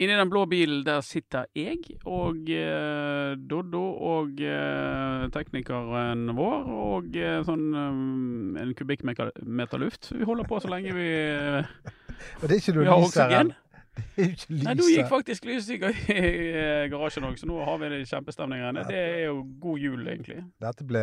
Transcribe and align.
Inni 0.00 0.14
den 0.16 0.30
blå 0.32 0.46
bilen 0.48 0.80
der 0.86 1.02
sitter 1.04 1.44
jeg 1.52 1.82
og 2.08 2.48
eh, 2.48 3.34
Doddo 3.36 3.82
og 4.10 4.38
eh, 4.40 5.26
teknikeren 5.34 6.30
vår 6.38 6.70
og 6.72 7.18
eh, 7.20 7.42
sånn 7.44 7.66
um, 7.76 8.56
en 8.56 8.72
kubikkmeter 8.78 9.82
luft. 9.82 10.08
Vi 10.16 10.24
holder 10.24 10.48
på 10.48 10.62
så 10.64 10.72
lenge 10.72 10.94
vi, 10.96 11.04
eh, 11.20 11.68
Og 12.40 12.46
det 12.46 12.56
er 12.56 12.62
ikke 12.62 12.78
vi 12.78 12.80
noe 12.80 12.94
har 12.94 13.10
oksygen. 13.10 13.52
Det 14.00 14.22
er 14.22 14.28
jo 14.30 14.32
ikke 14.32 14.54
lyset. 14.54 14.64
Nei, 14.64 14.72
nå 14.78 14.84
gikk 14.88 15.08
faktisk 15.10 15.46
lyset 15.50 15.82
i 15.82 16.16
eh, 16.16 16.84
garasjen 16.88 17.26
òg, 17.26 17.34
så 17.36 17.48
nå 17.50 17.58
har 17.66 17.80
vi 17.82 17.88
det 17.92 17.98
kjempestemning 18.08 18.62
her 18.62 18.70
inne. 18.70 18.84
Det 18.88 19.00
er 19.00 19.24
jo 19.26 19.42
god 19.60 19.82
jul, 19.82 20.04
egentlig. 20.08 20.38
Dette 20.62 20.86
ble, 20.88 21.02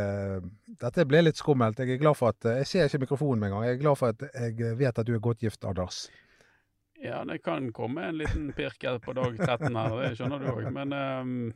dette 0.82 1.06
ble 1.06 1.22
litt 1.28 1.38
skummelt. 1.38 1.84
Jeg 1.84 2.00
er 2.00 2.02
glad 2.02 2.18
for 2.18 2.34
at 2.34 2.48
Jeg 2.64 2.70
ser 2.72 2.90
ikke 2.90 3.04
mikrofonen 3.04 3.44
med 3.44 3.52
en 3.52 3.58
gang. 3.58 3.68
Jeg 3.68 3.78
er 3.78 3.84
glad 3.84 4.00
for 4.00 4.16
at 4.16 4.26
jeg 4.32 4.80
vet 4.80 5.04
at 5.04 5.06
du 5.06 5.14
er 5.14 5.22
godt 5.22 5.44
gift, 5.46 5.68
Anders. 5.68 6.08
Ja, 7.08 7.24
det 7.26 7.40
kan 7.46 7.70
komme 7.76 8.04
en 8.10 8.18
liten 8.20 8.50
pirker 8.58 9.00
på 9.04 9.14
dag 9.16 9.38
13 9.38 9.76
her, 9.80 9.96
det 10.02 10.14
skjønner 10.20 10.42
du 10.44 10.50
òg. 10.52 10.68
Men 10.76 10.94
um, 10.98 11.54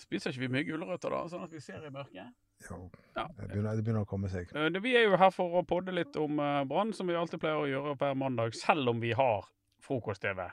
spiser 0.00 0.32
ikke 0.34 0.44
vi 0.46 0.52
mye 0.56 0.66
gulrøtter 0.68 1.12
da, 1.14 1.22
sånn 1.30 1.44
at 1.46 1.52
vi 1.54 1.62
ser 1.64 1.84
i 1.86 1.92
mørket? 1.94 2.32
Jo, 2.68 2.90
Ja. 3.16 3.24
det 3.38 3.46
begynner, 3.48 3.76
det 3.78 3.84
begynner 3.86 4.04
å 4.04 4.08
komme 4.08 4.28
seg. 4.28 4.50
Eh, 4.52 4.68
Vi 4.84 4.92
er 4.96 5.06
jo 5.08 5.16
her 5.16 5.30
for 5.32 5.54
å 5.60 5.64
podde 5.66 5.94
litt 5.96 6.16
om 6.20 6.38
eh, 6.38 6.64
Brann, 6.68 6.92
som 6.92 7.08
vi 7.08 7.16
alltid 7.16 7.40
pleier 7.40 7.56
å 7.62 7.68
gjøre 7.70 7.94
hver 7.96 8.18
mandag, 8.20 8.52
selv 8.58 8.92
om 8.92 9.00
vi 9.00 9.12
har 9.16 9.46
frokost-TV. 9.86 10.44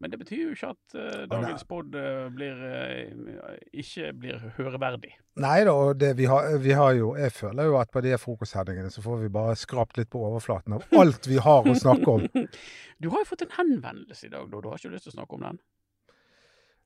Men 0.00 0.10
det 0.10 0.18
betyr 0.18 0.40
jo 0.40 0.54
ikke 0.54 0.70
at 0.72 0.94
uh, 0.96 1.24
dagens 1.30 1.66
pod 1.68 1.94
uh, 1.94 2.26
blir, 2.34 2.62
eh, 2.66 3.58
ikke 3.84 4.12
blir 4.18 4.40
høreverdig. 4.56 5.12
Nei 5.42 5.58
da, 5.68 5.74
og 5.74 6.00
det, 6.00 6.14
vi, 6.18 6.26
har, 6.28 6.48
vi 6.60 6.74
har 6.76 6.96
jo 6.98 7.12
Jeg 7.16 7.32
føler 7.32 7.68
jo 7.70 7.76
at 7.80 7.92
på 7.92 8.02
de 8.04 8.16
frokostsendingene 8.20 8.90
så 8.92 9.04
får 9.04 9.20
vi 9.22 9.30
bare 9.32 9.54
skrapt 9.56 10.00
litt 10.00 10.10
på 10.12 10.24
overflaten 10.26 10.78
av 10.78 10.88
alt 10.98 11.28
vi 11.30 11.38
har 11.42 11.68
å 11.68 11.76
snakke 11.78 12.16
om. 12.18 12.26
Du 13.02 13.08
har 13.10 13.24
jo 13.24 13.26
fått 13.32 13.40
en 13.42 13.54
henvendelse 13.56 14.28
i 14.28 14.30
dag, 14.30 14.44
da. 14.46 14.60
Du 14.62 14.68
har 14.70 14.78
ikke 14.78 14.92
lyst 14.92 15.08
til 15.08 15.10
å 15.10 15.16
snakke 15.16 15.34
om 15.34 15.40
den? 15.42 15.56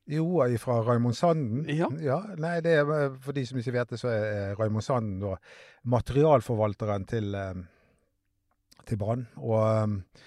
Jo, 0.08 0.26
fra 0.62 0.78
Raymond 0.86 1.16
Sanden. 1.16 1.66
Ja. 1.68 1.88
ja. 2.00 2.20
Nei, 2.38 2.60
det 2.62 2.76
er, 2.78 2.90
eh, 2.94 3.16
for 3.20 3.34
de 3.34 3.42
som 3.46 3.58
ikke 3.58 3.74
vet 3.74 3.90
det, 3.90 3.98
så 3.98 4.12
er 4.12 4.54
Raymond 4.54 4.86
Sanden 4.86 5.18
da 5.20 5.34
materialforvalteren 5.90 7.06
til, 7.10 7.34
eh, 7.34 7.58
til 8.86 9.00
Brann. 9.00 9.26
Og 9.42 9.58
eh, 9.66 10.22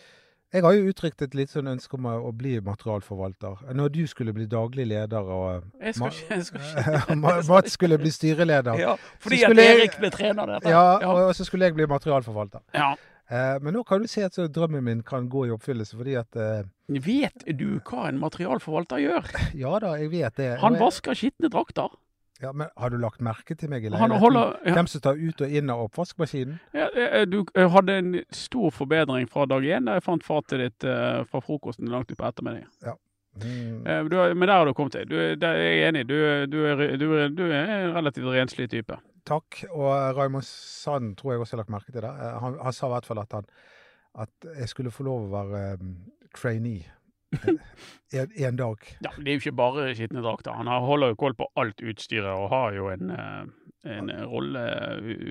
jeg 0.53 0.64
har 0.66 0.73
jo 0.73 0.89
uttrykt 0.89 1.22
et 1.22 1.36
litt 1.38 1.52
sånn 1.53 1.67
ønske 1.69 1.94
om 1.97 2.08
å, 2.09 2.31
bli 2.36 2.55
materialforvalter. 2.66 3.59
Når 3.78 3.92
du 3.94 4.02
skulle 4.09 4.33
bli 4.33 4.47
daglig 4.50 4.88
leder 4.89 5.22
og 5.30 5.64
Jeg 5.81 5.94
skal 5.95 6.05
Ma- 6.08 6.14
ikke, 6.14 6.36
jeg 6.36 6.45
skal 6.45 6.66
ikke. 6.66 7.16
Mats 7.53 7.75
skulle 7.78 8.00
bli 8.02 8.11
styreleder. 8.14 8.80
Ja, 8.81 8.95
fordi 9.20 9.44
at 9.45 9.55
jeg- 9.55 9.77
Erik 9.77 10.00
ble 10.02 10.09
trener 10.16 10.55
dette. 10.55 10.70
Ja, 10.73 11.00
ja. 11.02 11.14
og 11.27 11.36
så 11.38 11.45
skulle 11.45 11.66
jeg 11.70 11.75
bli 11.77 11.86
materialforvalter. 11.86 12.66
ja. 12.73 12.95
Eh, 13.30 13.59
men 13.61 13.75
nå 13.77 13.83
kan 13.86 14.02
du 14.02 14.08
se 14.09 14.23
at 14.25 14.33
så 14.33 14.47
drømmen 14.50 14.81
min 14.81 15.02
kan 15.05 15.27
gå 15.30 15.44
i 15.45 15.52
oppfyllelse, 15.53 15.94
fordi 16.00 16.16
at 16.17 16.33
eh, 16.42 16.64
Vet 16.89 17.44
du 17.59 17.77
hva 17.86 18.08
en 18.09 18.17
materialforvalter 18.17 19.03
gjør? 19.03 19.27
Ja 19.53 19.75
da, 19.83 19.92
jeg 20.02 20.09
vet 20.09 20.39
det. 20.42 20.47
Han 20.64 20.80
vasker 20.81 21.14
skitne 21.14 21.52
drakter. 21.53 21.94
Ja, 22.41 22.53
men 22.55 22.69
har 22.79 22.89
du 22.89 22.95
lagt 22.97 23.19
merke 23.19 23.55
til 23.59 23.69
meg 23.71 23.83
i 23.83 23.89
leiligheten? 23.91 24.37
ja, 24.65 24.73
Hvem 24.77 24.87
som 24.87 25.01
tar 25.03 25.19
ut 25.19 25.41
og 25.43 25.55
inn 25.59 25.69
av 25.73 25.81
oppvaskmaskinen? 25.89 26.59
ja, 26.73 26.87
eh, 26.95 27.25
Du 27.27 27.43
eh, 27.55 27.67
hadde 27.73 27.97
en 27.99 28.15
stor 28.31 28.71
forbedring 28.71 29.27
fra 29.29 29.45
dag 29.45 29.63
én 29.63 29.85
da 29.85 29.97
jeg 29.97 30.05
fant 30.05 30.23
fatet 30.23 30.63
ditt 30.63 30.87
uh, 30.87 31.25
fra 31.27 31.41
frokosten 31.43 31.91
langt 31.91 32.11
utpå 32.11 32.27
ettermiddagen. 32.29 32.69
Mm. 33.39 33.83
Uh, 33.87 34.07
du 34.09 34.15
Men 34.35 34.47
der 34.47 34.55
har 34.55 34.65
du 34.65 34.73
kommet 34.73 34.95
til. 34.95 35.09
Du, 35.09 35.35
der 35.35 35.59
er 35.59 35.89
enig. 35.89 36.07
Du, 36.07 36.15
du, 36.47 36.63
er, 36.65 36.97
du, 36.97 37.13
er, 37.17 37.27
du 37.27 37.43
en 37.51 37.95
relativt 37.95 38.31
renslig 38.31 38.69
type. 38.69 38.97
Takk. 39.25 39.63
Og 39.71 40.17
Raymond 40.17 40.43
Sand 40.47 41.17
tror 41.19 41.33
jeg 41.33 41.39
også 41.43 41.57
har 41.57 41.63
lagt 41.63 41.69
merke 41.75 41.91
til 41.91 42.01
det. 42.01 42.09
Eh, 42.09 42.39
Han, 42.39 42.55
han 42.63 42.73
sa 42.73 42.87
i 42.87 42.93
hvert 42.95 43.05
fall 43.05 43.19
at, 43.19 43.35
han, 43.35 43.45
at 44.15 44.49
jeg 44.59 44.69
skulle 44.69 44.91
få 44.91 45.03
lov 45.03 45.27
å 45.27 45.33
være 45.35 45.77
um, 45.81 45.93
trainee 46.35 46.87
en, 48.13 48.31
en 48.35 48.55
dag. 48.58 48.77
Ja, 49.02 49.09
Det 49.17 49.27
er 49.27 49.35
jo 49.38 49.41
ikke 49.44 49.55
bare 49.55 49.95
skitne 49.95 50.22
drakter. 50.25 50.52
Han 50.58 50.67
holder 50.67 51.11
jo 51.13 51.16
koll 51.16 51.36
på 51.38 51.47
alt 51.61 51.81
utstyret 51.81 52.30
og 52.33 52.49
har 52.49 52.73
jo 52.73 52.89
en, 52.89 53.09
eh, 53.13 53.44
en 53.98 54.09
rolle 54.31 54.64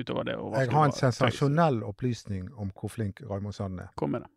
utover 0.01 0.25
det. 0.31 0.37
Jeg 0.63 0.71
har 0.73 0.85
en 0.89 0.93
sensasjonell 0.97 1.83
opplysning 1.85 2.53
om 2.57 2.71
hvor 2.75 2.89
flink 2.93 3.21
Raymond 3.31 3.55
Sand 3.55 3.81
er. 3.81 3.91
Kom 3.97 4.11
med 4.15 4.23
det. 4.27 4.31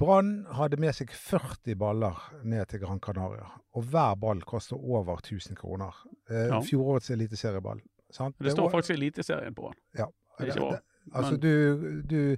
Brann 0.00 0.46
hadde 0.56 0.78
med 0.80 0.94
seg 0.96 1.10
40 1.12 1.74
baller 1.76 2.16
ned 2.48 2.64
til 2.70 2.80
Gran 2.80 3.00
Canaria, 3.04 3.50
og 3.76 3.84
hver 3.92 4.14
ball 4.16 4.40
koster 4.48 4.78
over 4.80 5.18
1000 5.20 5.56
kroner. 5.60 5.92
Eh, 6.30 6.46
Ja. 6.48 6.60
Fjorårets 6.64 7.10
eliteserie-ball. 7.10 7.82
sant? 8.10 8.34
Det 8.40 8.52
står 8.52 8.62
var- 8.70 8.70
faktisk 8.80 8.96
Eliteserien 8.96 9.54
på 9.54 9.68
den. 9.68 9.74
Ja. 9.98 10.06
Det 10.40 10.56
bra. 10.56 10.78
Altså, 11.14 11.30
Men- 11.32 11.40
du, 11.40 12.02
du 12.02 12.36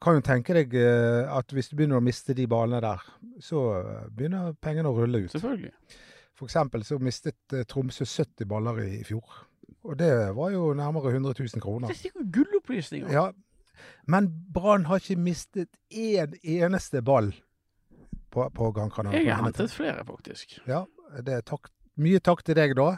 kan 0.00 0.16
jo 0.16 0.22
tenke 0.24 0.56
deg 0.56 0.74
eh, 0.80 1.28
at 1.28 1.52
hvis 1.52 1.70
du 1.70 1.76
begynner 1.78 2.00
å 2.00 2.04
miste 2.04 2.34
de 2.36 2.46
ballene 2.48 2.80
der, 2.84 3.04
så 3.44 3.64
eh, 3.80 4.06
begynner 4.16 4.54
pengene 4.62 4.88
å 4.88 4.96
rulle 4.96 5.26
ut. 5.26 5.34
Selvfølgelig. 5.34 5.74
For 6.38 6.48
eksempel 6.48 6.84
så 6.88 6.96
mistet 7.02 7.56
eh, 7.56 7.66
Tromsø 7.68 8.06
70 8.08 8.48
baller 8.48 8.80
i, 8.86 8.90
i 9.00 9.04
fjor. 9.04 9.42
Og 9.84 9.96
det 10.00 10.10
var 10.36 10.54
jo 10.54 10.72
nærmere 10.76 11.12
100 11.12 11.36
000 11.36 11.62
kroner. 11.62 11.92
Det 11.92 12.10
er 12.10 12.16
jo 12.16 12.26
gullopplysninger. 12.32 13.12
Ja, 13.12 13.30
men 14.10 14.28
Brann 14.52 14.86
har 14.88 15.00
ikke 15.00 15.20
mistet 15.20 15.76
én 15.88 16.34
eneste 16.42 17.02
ball 17.04 17.32
på, 18.30 18.46
på 18.56 18.70
Gran 18.76 18.92
Canaria. 18.92 19.20
Jeg 19.20 19.36
har 19.36 19.46
hentet 19.48 19.72
flere, 19.72 20.04
faktisk. 20.08 20.58
Ja, 20.68 20.84
det 21.24 21.38
er 21.38 21.46
takk, 21.46 21.70
mye 22.02 22.20
takk 22.24 22.42
til 22.46 22.56
deg 22.58 22.74
da. 22.78 22.88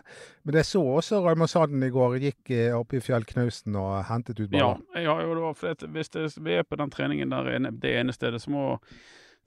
Men 0.47 0.59
jeg 0.61 0.69
så 0.71 0.83
også 0.97 1.21
Raymond 1.25 1.51
Sanden 1.53 1.83
i 1.87 1.91
går 1.95 2.19
gikk 2.23 2.51
eh, 2.57 2.71
opp 2.79 2.95
i 2.97 3.01
fjellknausen 3.05 3.77
og 3.81 3.97
hentet 4.09 4.41
ut 4.41 4.49
Ja, 4.55 4.73
baller. 4.75 4.85
jeg 5.01 5.11
har 5.11 5.23
jo 5.27 5.35
da, 5.41 5.53
for 5.59 5.75
det, 5.83 5.91
hvis 5.97 6.13
det, 6.15 6.27
vi 6.47 6.57
er 6.61 6.67
på 6.69 6.79
den 6.81 6.91
treningen 6.95 7.31
der 7.35 7.53
det 7.83 7.97
ene 8.01 8.15
stedet, 8.17 8.41
så 8.43 8.51
må 8.55 8.67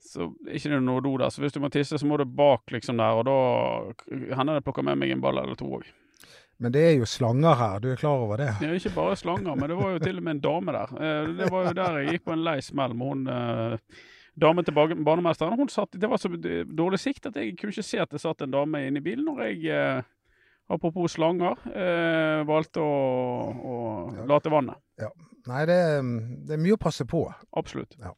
så 0.06 0.26
ikke 0.52 0.68
det 0.70 0.76
er 0.76 0.82
noe 0.84 1.00
do 1.02 1.14
der, 1.18 1.30
så 1.32 1.40
hvis 1.42 1.54
du 1.56 1.60
må 1.64 1.70
tisse, 1.72 1.96
så 1.98 2.06
må 2.06 2.18
du 2.20 2.26
bak 2.28 2.68
liksom 2.70 2.98
der, 3.00 3.16
og 3.16 3.24
da 3.26 4.34
hender 4.36 4.58
det 4.60 4.64
plukker 4.66 4.84
med 4.84 4.98
meg 5.00 5.10
en 5.14 5.22
ball 5.24 5.40
eller 5.40 5.56
to 5.58 5.66
òg. 5.78 5.86
Men 6.60 6.72
det 6.72 6.82
er 6.88 6.92
jo 7.00 7.08
slanger 7.08 7.56
her, 7.58 7.80
du 7.82 7.88
er 7.92 7.98
klar 8.00 8.22
over 8.22 8.40
det? 8.40 8.50
Det 8.60 8.68
er 8.68 8.76
ikke 8.78 8.92
bare 8.96 9.16
slanger, 9.20 9.56
men 9.58 9.68
det 9.72 9.76
var 9.80 9.90
jo 9.96 10.02
til 10.04 10.20
og 10.20 10.24
med 10.28 10.36
en 10.36 10.44
dame 10.44 10.72
der. 10.76 10.92
Eh, 11.00 11.32
Det 11.40 11.48
var 11.52 11.66
jo 11.66 11.72
der 11.80 11.98
jeg 12.02 12.14
gikk 12.14 12.24
på 12.28 12.32
en 12.36 12.44
lei 12.46 12.54
smell 12.64 12.94
med 12.96 13.10
hun 13.10 13.26
eh, 13.28 13.98
damen 14.36 14.64
til 14.64 14.74
barnemesteren, 14.76 15.04
banemesteren. 15.06 15.56
Hun 15.58 15.68
satt, 15.72 15.96
det 15.96 16.08
var 16.10 16.20
så 16.20 16.28
dårlig 16.28 16.98
sikt 17.00 17.26
at 17.30 17.36
jeg 17.40 17.56
kunne 17.56 17.72
ikke 17.72 17.82
se 17.86 17.98
at 18.02 18.10
det 18.12 18.20
satt 18.20 18.42
en 18.44 18.52
dame 18.52 18.82
inne 18.86 19.00
i 19.00 19.04
bilen 19.04 19.24
når 19.30 19.42
jeg 19.48 19.66
eh, 19.72 20.02
Apropos 20.68 21.12
slanger, 21.14 21.54
eh, 21.78 22.40
valgte 22.42 22.82
å, 22.82 22.94
å 23.54 23.74
Ja. 24.16 24.24
late 24.26 24.50
vannet. 24.50 24.80
Nei, 25.46 25.60
det, 25.70 25.76
det 26.42 26.56
er 26.56 26.58
mye 26.58 26.74
å 26.74 26.80
passe 26.82 27.06
på. 27.06 27.20
Absolutt. 27.54 27.94
Ja. 28.02 28.10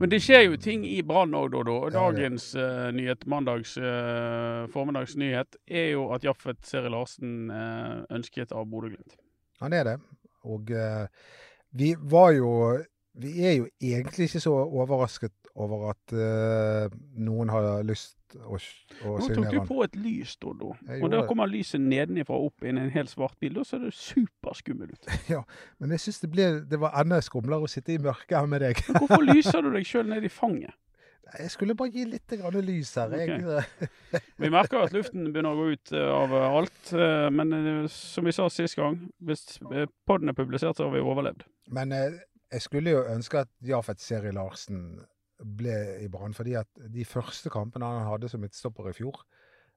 Men 0.00 0.08
det 0.08 0.22
skjer 0.24 0.46
jo 0.46 0.56
ting 0.56 0.86
i 0.88 1.02
Brann 1.04 1.34
òg, 1.36 1.52
Ja, 1.52 1.62
det- 1.66 1.92
dagens 1.98 2.54
eh, 2.54 2.90
nyhet, 2.96 3.26
mandags 3.26 3.76
uh, 3.76 4.66
formiddags 4.72 5.16
nyhet, 5.16 5.56
er 5.68 5.90
jo 5.92 6.06
at 6.14 6.24
Jaffet 6.24 6.64
Seri 6.64 6.88
Larsen 6.88 7.50
uh, 7.50 8.04
ønsket 8.16 8.52
av 8.52 8.64
Bodø-Glimt. 8.66 9.18
Han 9.60 9.72
er 9.72 9.84
det. 9.84 9.96
Og 10.44 10.70
eh, 10.70 11.06
vi 11.76 11.94
var 11.98 12.32
jo 12.32 12.50
Vi 13.16 13.32
er 13.48 13.54
jo 13.56 13.66
egentlig 13.80 14.28
ikke 14.28 14.42
så 14.44 14.52
overrasket 14.52 15.32
over 15.56 15.90
at 15.94 16.12
uh, 16.12 16.92
noen 17.16 17.48
har 17.48 17.80
lyst 17.86 18.16
å, 18.36 18.58
å 18.58 19.12
Nå 19.16 19.28
tok 19.30 19.46
du 19.54 19.60
på 19.68 19.78
et 19.86 19.96
lys. 19.96 20.34
Jeg 20.36 21.00
Og 21.00 21.08
da 21.12 21.22
kommer 21.28 21.48
lyset 21.48 21.80
nedenifra 21.80 22.36
opp 22.36 22.66
inn 22.66 22.76
i 22.76 22.84
en 22.84 22.92
helt 22.92 23.12
svart 23.12 23.38
bil. 23.40 23.54
Da 23.56 23.64
ser 23.64 23.86
det 23.86 23.94
superskummel 23.96 24.92
ut. 24.92 25.08
ja, 25.32 25.42
Men 25.80 25.94
jeg 25.96 26.04
syns 26.06 26.20
det, 26.24 26.32
ble- 26.34 26.64
det 26.68 26.80
var 26.82 26.96
enda 27.00 27.22
skumlere 27.24 27.64
å 27.64 27.70
sitte 27.70 27.94
i 27.96 28.02
mørket 28.02 28.36
her 28.36 28.50
med 28.50 28.66
deg. 28.66 28.82
Hvorfor 28.98 29.24
lyser 29.32 29.64
du 29.64 29.70
deg 29.72 29.88
sjøl 29.88 30.10
ned 30.12 30.26
i 30.26 30.32
fanget? 30.32 30.76
Jeg 31.26 31.50
skulle 31.50 31.74
bare 31.74 31.90
gi 31.90 32.04
litt 32.06 32.36
grann 32.38 32.54
lys 32.62 32.92
her. 33.00 33.16
Jeg, 33.18 33.64
Vi 34.44 34.50
merker 34.52 34.84
at 34.84 34.92
luften 34.94 35.32
begynner 35.32 35.56
å 35.56 35.58
gå 35.58 35.72
ut 35.72 35.96
eh, 35.96 36.12
av 36.20 36.36
eh, 36.36 36.52
alt. 36.60 36.92
Men 37.34 37.88
som 37.90 38.28
vi 38.28 38.34
sa 38.36 38.46
sist 38.52 38.78
gang, 38.78 39.00
hvis 39.26 39.56
podden 40.06 40.30
er 40.30 40.38
publisert, 40.38 40.78
så 40.78 40.86
har 40.86 40.94
vi 40.94 41.02
overlevd. 41.02 41.42
Men 41.74 41.90
jeg 42.52 42.62
skulle 42.64 42.94
jo 42.94 43.04
ønske 43.10 43.42
at 43.44 43.52
Jafet 43.64 44.00
Seri 44.02 44.32
Larsen 44.34 45.00
ble 45.36 45.76
i 46.00 46.08
Brann, 46.08 46.34
fordi 46.34 46.54
at 46.56 46.80
de 46.92 47.04
første 47.04 47.50
kampene 47.52 47.88
han 47.88 48.08
hadde 48.08 48.30
som 48.32 48.40
midtstopper 48.40 48.90
i 48.90 48.96
fjor, 48.96 49.20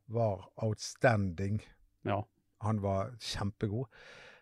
var 0.09 0.47
outstanding. 0.63 1.59
Ja. 2.07 2.21
Han 2.65 2.81
var 2.81 3.13
kjempegod. 3.21 3.89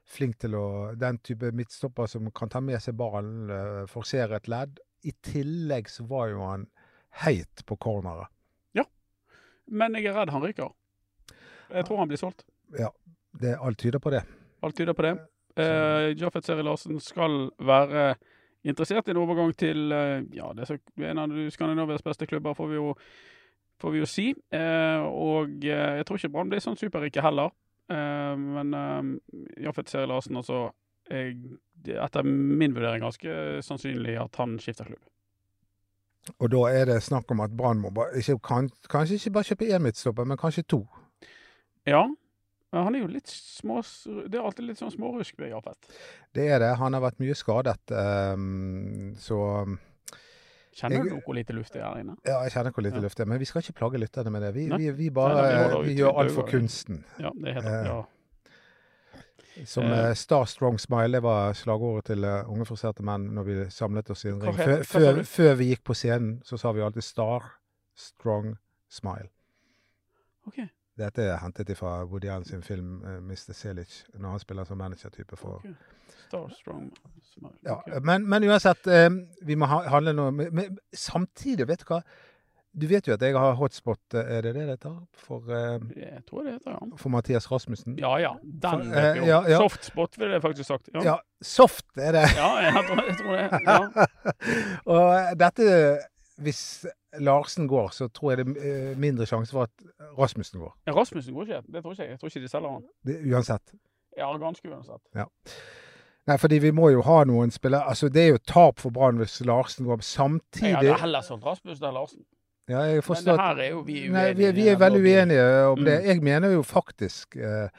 Flink 0.07 0.37
til 0.39 0.55
å 0.55 0.95
Den 0.95 1.17
type 1.19 1.49
midtstopper 1.51 2.07
som 2.07 2.29
kan 2.31 2.49
ta 2.49 2.61
med 2.63 2.79
seg 2.83 2.95
ballen, 2.95 3.49
eh, 3.51 3.85
forsere 3.91 4.37
et 4.37 4.47
ledd. 4.47 4.79
I 5.03 5.11
tillegg 5.11 5.89
så 5.91 6.05
var 6.07 6.29
jo 6.29 6.45
han 6.45 6.67
heit 7.25 7.65
på 7.65 7.75
corneret. 7.77 8.31
Men 9.67 9.97
jeg 9.99 10.07
er 10.07 10.15
redd 10.15 10.31
han 10.31 10.43
ryker. 10.43 10.71
Jeg 11.67 11.87
tror 11.87 11.99
han 11.99 12.07
blir 12.11 12.19
solgt. 12.19 12.45
Ja, 12.79 12.91
Det, 13.37 13.57
alt 13.59 13.77
tyder 13.77 13.99
på 13.99 14.09
det. 14.09 14.23
Alt 14.63 14.77
tyder 14.77 14.95
på 14.97 15.03
det. 15.05 15.11
Uh, 15.57 16.13
Jafet 16.17 16.45
Seri 16.45 16.65
Larsen 16.65 16.99
skal 17.01 17.47
være 17.59 18.15
interessert 18.67 19.07
i 19.07 19.13
en 19.13 19.21
overgang 19.21 19.53
til 19.55 19.91
eh, 19.95 20.25
ja, 20.35 20.49
det 20.55 20.65
er 20.67 21.11
en 21.11 21.21
av 21.21 21.35
Skandinavias 21.53 22.03
beste 22.03 22.27
klubber, 22.27 22.55
får 22.57 22.67
vi 22.71 22.75
jo, 22.79 22.89
får 23.79 23.93
vi 23.93 24.01
jo 24.01 24.09
si. 24.09 24.25
Eh, 24.51 25.05
og 25.07 25.63
eh, 25.63 25.99
jeg 25.99 26.07
tror 26.07 26.19
ikke 26.19 26.31
Brann 26.33 26.51
blir 26.51 26.63
sånn 26.63 26.79
superrike 26.79 27.23
heller. 27.23 27.53
Eh, 27.87 28.33
men 28.35 28.73
uh, 28.75 29.13
Jafet 29.63 29.93
Seri 29.93 30.09
Larsen, 30.09 30.35
altså 30.41 30.65
jeg, 31.07 31.37
det 31.85 31.95
er 31.95 32.03
Etter 32.03 32.27
min 32.27 32.75
vurdering 32.75 33.05
ganske 33.05 33.61
sannsynlig 33.63 34.17
at 34.19 34.35
han 34.41 34.57
skifter 34.59 34.89
klubb. 34.89 35.05
Og 36.43 36.49
da 36.51 36.65
er 36.75 36.89
det 36.89 36.97
snakk 37.05 37.31
om 37.31 37.45
at 37.45 37.53
Brann 37.55 37.79
må 37.79 37.93
ba- 37.95 38.09
ikke, 38.19 38.35
kan, 38.43 38.67
kanskje 38.91 39.21
ikke 39.21 39.35
bare 39.37 39.47
kjøpe 39.53 39.69
én 39.71 39.85
midtstopper, 39.85 40.27
men 40.27 40.39
kanskje 40.41 40.65
to. 40.67 40.81
Ja. 41.87 42.03
Men 42.73 42.83
han 42.83 42.95
er 42.95 42.99
jo 43.05 43.07
litt 43.07 43.27
små... 43.31 43.79
Det 44.27 44.35
er 44.35 44.43
alltid 44.43 44.65
litt 44.67 44.77
sånn 44.81 44.91
smårusk 44.91 45.37
ved 45.39 45.53
Japet. 45.53 45.87
Det 46.35 46.49
er 46.51 46.59
det. 46.59 46.73
Han 46.81 46.93
har 46.97 47.01
vært 47.05 47.19
mye 47.23 47.35
skadet, 47.39 47.93
um, 47.95 49.13
så 49.17 49.37
Kjenner 50.77 51.01
du 51.01 51.09
Jeg- 51.09 51.21
noe 51.25 51.33
lite 51.33 51.53
luft 51.57 51.75
er 51.75 51.81
her 51.87 52.01
inne? 52.03 52.13
Ja, 52.27 52.41
jeg 52.43 52.51
kjenner 52.53 52.71
hvor 52.75 52.83
lite 52.85 52.99
Ja. 52.99 53.01
luft 53.01 53.17
det 53.17 53.23
er. 53.23 53.29
Men 53.31 53.39
vi 53.39 53.45
skal 53.49 53.61
ikke 53.63 53.73
plage 53.79 53.97
lytterne 53.97 54.29
med 54.29 54.41
det. 54.43 54.53
Vi, 54.53 54.67
Nei. 54.67 54.77
vi, 54.77 54.91
vi 54.91 55.07
Nei, 55.07 55.13
bare 55.15 55.69
da, 55.71 55.79
vi 55.81 55.95
gjør 55.95 56.19
alt 56.21 56.31
for 56.35 56.43
kunsten. 56.51 57.03
Ja, 57.17 57.31
det 57.33 57.55
heter, 57.55 57.79
Eh, 57.81 57.87
ja. 57.87 58.03
Som 59.65 59.85
Eh. 59.85 60.09
eh, 60.09 60.13
Star 60.13 60.45
Strong 60.45 60.77
Smile, 60.77 61.11
det 61.17 61.23
var 61.23 61.53
slagordet 61.53 62.05
til 62.11 62.23
eh, 62.23 62.43
Unge 62.47 62.65
friserte 62.65 63.01
menn 63.01 63.33
når 63.33 63.43
vi 63.47 63.55
samlet 63.73 64.09
oss 64.11 64.25
i 64.25 64.29
en 64.29 64.39
ring. 64.43 64.53
Før, 64.53 64.83
før, 64.85 65.23
før 65.25 65.55
vi 65.57 65.71
gikk 65.73 65.83
på 65.83 65.95
scenen, 65.95 66.43
så 66.45 66.59
sa 66.59 66.71
vi 66.71 66.81
alltid 66.81 67.01
Star 67.03 67.41
Strong 67.95 68.57
Smile. 68.87 69.29
OK. 70.45 70.59
Dette 70.97 71.27
er 71.29 71.37
hentet 71.43 71.69
fra 71.77 71.99
Woody 72.05 72.29
Allen 72.31 72.45
sin 72.45 72.63
film 72.65 73.01
uh, 73.05 73.19
Mr. 73.21 73.53
Selic, 73.53 74.03
når 74.17 74.29
han 74.37 74.39
spiller 74.39 74.65
som 74.65 74.79
managertype 74.81 75.37
for 75.37 75.59
okay. 75.61 75.75
Star 76.27 76.49
Strong 76.49 76.91
ja, 77.65 77.75
men, 78.01 78.23
men 78.29 78.43
uansett, 78.49 78.87
um, 78.87 79.19
vi 79.45 79.55
må 79.55 79.67
ha, 79.69 79.83
handle 79.93 80.13
noe 80.17 80.31
men, 80.33 80.49
men 80.57 80.79
samtidig, 80.93 81.67
vet 81.69 81.83
du 81.83 81.91
hva? 81.91 82.01
Du 82.77 82.85
vet 82.89 83.07
jo 83.09 83.15
at 83.15 83.23
jeg 83.25 83.33
har 83.33 83.55
hotspot, 83.57 84.01
eh, 84.13 84.27
er 84.37 84.43
det 84.45 84.51
det 84.53 84.65
det 84.67 84.73
heter? 84.75 84.97
For, 85.17 85.45
uh, 85.49 85.79
Jeg 85.97 86.21
tror 86.27 86.43
det 86.45 86.57
heter 86.57 86.75
ja. 86.75 86.97
for 86.99 87.09
Mathias 87.13 87.47
Rasmussen? 87.51 87.95
Ja 87.97 88.11
ja, 88.21 88.33
den 88.43 88.83
For- 88.83 88.99
eh, 89.01 89.21
om. 89.21 89.27
ja, 89.27 89.39
ja. 89.49 89.61
Softspot 89.63 90.19
ville 90.19 90.33
jeg 90.37 90.43
faktisk 90.43 90.67
sagt. 90.67 90.89
Ja, 90.93 90.99
ja. 90.99 91.15
Ja, 91.15 91.15
soft 91.41 91.87
er 91.97 92.11
det. 92.11 92.25
jeg, 92.37 92.83
tror, 92.89 93.01
jeg 93.07 93.17
tror 93.21 93.35
det. 93.37 93.47
Ja. 93.67 94.05
Og 94.85 95.39
dette 95.39 95.71
Hvis 96.37 96.85
Larsen 97.19 97.67
går, 97.67 97.89
så 97.95 98.07
tror 98.13 98.31
jeg 98.33 98.45
det 98.45 98.53
er 98.61 98.91
eh, 98.91 98.97
mindre 98.99 99.25
sjanse 99.25 99.51
for 99.55 99.65
at 99.65 100.13
Rasmussen 100.19 100.61
går. 100.61 100.75
Rasmussen 100.93 101.33
går 101.33 101.47
ikke. 101.47 101.61
Det 101.73 101.83
tror 101.83 101.95
ikke 101.95 102.03
jeg. 102.03 102.11
Jeg 102.11 102.19
tror 102.19 102.33
ikke 102.33 102.43
de 102.43 102.51
selger 102.51 102.71
han. 102.75 102.87
Det, 103.07 103.17
uansett. 103.33 103.75
Ja, 104.17 104.29
ganske 104.37 104.69
uansett. 104.69 105.01
Nei, 106.27 106.37
fordi 106.37 106.59
vi 106.59 106.71
må 106.75 106.89
jo 106.91 107.03
ha 107.07 107.21
noen 107.27 107.53
spillere 107.55 107.87
Altså, 107.87 108.09
det 108.11 108.23
er 108.25 108.33
jo 108.35 108.39
tap 108.43 108.81
for 108.83 108.91
Brann 108.93 109.19
hvis 109.21 109.39
Larsen 109.47 109.87
går. 109.87 110.01
Jeg 110.03 110.41
det 110.61 110.73
hadde 110.75 110.97
heller 111.01 111.25
solgt 111.25 111.45
Rasmussen 111.45 111.87
enn 111.87 111.95
Larsen. 111.95 112.25
Ja, 112.67 112.81
jeg 112.83 113.03
Men 113.07 113.23
det 113.23 113.39
her 113.39 113.59
er 113.63 113.69
jo 113.69 113.81
vi 113.87 113.99
Nei, 114.11 114.25
uenige 114.33 114.37
vi, 114.37 114.61
vi 114.61 114.67
er 114.67 114.79
veldig 114.81 115.01
uenige 115.01 115.43
om 115.71 115.85
det. 115.85 115.99
Mm. 116.01 116.07
Jeg 116.07 116.23
mener 116.23 116.51
jo 116.51 116.63
faktisk 116.67 117.35
eh, 117.35 117.69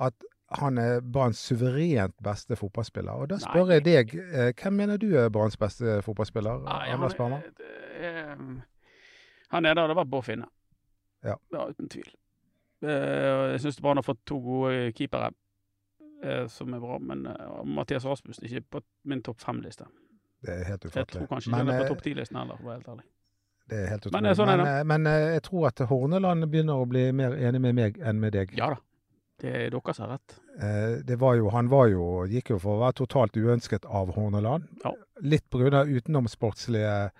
at 0.00 0.14
han 0.48 0.78
er 0.78 1.00
Branns 1.00 1.38
suverent 1.42 2.14
beste 2.22 2.56
fotballspiller. 2.56 3.10
Og 3.12 3.28
da 3.28 3.34
Nei. 3.40 3.44
spør 3.48 3.72
jeg 3.72 3.84
deg, 3.84 4.14
eh, 4.14 4.52
hvem 4.62 4.72
mener 4.78 4.96
du 5.02 5.08
er 5.18 5.28
Branns 5.30 5.56
beste 5.56 6.00
fotballspiller? 6.06 6.60
Nei, 6.64 6.92
Anders 6.94 7.16
han, 7.18 7.32
er- 7.32 7.42
er- 7.98 8.62
han 9.50 9.66
er 9.66 9.74
der 9.74 9.86
det 9.88 9.96
vært 9.96 10.10
Bård 10.10 10.24
Finne. 10.24 10.46
Ja. 11.24 11.34
uten 11.52 11.88
tvil. 11.88 12.06
Eh, 12.82 13.52
jeg 13.56 13.60
syns 13.60 13.80
Brann 13.80 13.96
har 13.96 14.02
fått 14.06 14.20
to 14.26 14.38
gode 14.40 14.92
keepere 14.94 15.32
eh, 16.22 16.46
som 16.46 16.72
er 16.74 16.78
bra, 16.80 16.98
men 16.98 17.26
eh, 17.26 17.64
Mathias 17.64 18.04
Rasmussen 18.04 18.44
er 18.44 18.48
ikke 18.60 18.70
på 18.78 18.80
min 19.04 19.22
topp 19.22 19.40
fem-liste. 19.40 19.86
Det 20.44 20.52
er 20.60 20.64
helt 20.68 20.84
Jeg 20.84 21.06
tror 21.08 21.26
kanskje 21.26 21.48
ikke 21.50 21.56
han 21.58 21.68
er 21.68 21.80
eh, 21.80 21.82
på 21.82 21.88
topp 21.94 22.02
ti-listen 22.04 22.36
heller, 22.38 22.56
for 22.60 22.64
å 22.64 22.68
være 22.68 22.78
helt 22.82 22.88
ærlig. 22.94 23.06
Det 23.66 23.78
er 23.82 23.88
helt 23.90 24.04
Men, 24.04 24.12
utrolig. 24.12 24.22
Men, 24.22 24.34
sånn 24.38 24.48
er 24.52 24.56
men, 24.62 24.66
eh, 24.74 24.84
men 24.84 25.06
eh, 25.10 25.32
jeg 25.34 25.42
tror 25.48 25.66
at 25.72 25.78
Horneland 25.90 26.46
begynner 26.52 26.82
å 26.84 26.86
bli 26.86 27.08
mer 27.12 27.34
enig 27.34 27.60
med 27.64 27.74
meg 27.74 27.98
enn 27.98 28.20
med 28.22 28.32
deg. 28.36 28.52
Ja 28.58 28.68
da. 28.76 28.82
Det 29.40 29.50
er 29.52 29.70
dere 29.70 29.92
som 29.94 30.06
har 30.08 30.16
rett. 30.16 30.36
Eh, 30.58 31.02
Det 31.04 31.18
var 31.20 31.34
jo, 31.36 31.50
han 31.52 31.68
var 31.68 31.88
jo, 31.92 32.04
gikk 32.30 32.50
jo 32.54 32.58
for 32.58 32.76
å 32.78 32.84
være 32.86 32.96
totalt 33.02 33.36
uønsket 33.36 33.84
av 33.84 34.14
Horneland. 34.16 34.64
Ja. 34.84 34.94
Litt 35.20 35.44
pga. 35.50 35.84
utenomsportslige 35.84 37.10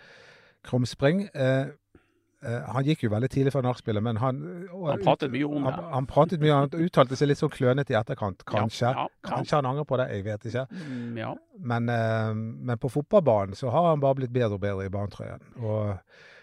krumspring. 0.64 1.28
Eh, 1.34 1.66
eh, 2.42 2.62
han 2.72 2.84
gikk 2.84 3.04
jo 3.04 3.10
veldig 3.12 3.28
tidlig 3.30 3.52
fra 3.52 3.62
nachspielet, 3.62 4.02
men 4.02 4.16
han 4.16 4.40
Han 4.72 5.02
pratet 5.04 5.30
mye 5.30 5.44
om 5.46 5.64
det. 5.64 5.74
han 5.92 6.06
pratet 6.06 6.40
mye, 6.40 6.52
han 6.54 6.70
uttalte 6.70 7.16
seg 7.16 7.28
litt 7.28 7.38
sånn 7.38 7.52
klønete 7.52 7.92
i 7.92 7.98
etterkant. 8.00 8.44
Kanskje. 8.48 8.88
Ja, 8.92 9.06
ja. 9.06 9.28
Kanskje 9.30 9.56
han 9.60 9.66
angrer 9.66 9.84
på 9.84 9.96
det, 10.00 10.08
jeg 10.14 10.24
vet 10.24 10.48
ikke. 10.50 10.66
Mm, 10.72 11.18
ja. 11.18 11.34
Men, 11.58 11.88
eh, 11.88 12.32
men 12.34 12.78
på 12.78 12.88
fotballbanen 12.90 13.54
så 13.54 13.70
har 13.70 13.90
han 13.90 14.00
bare 14.00 14.14
blitt 14.22 14.32
bedre 14.32 14.54
og 14.54 14.60
bedre 14.60 14.86
i 14.86 14.88
barnetrøyen. 14.92 15.42
Og, 15.62 15.98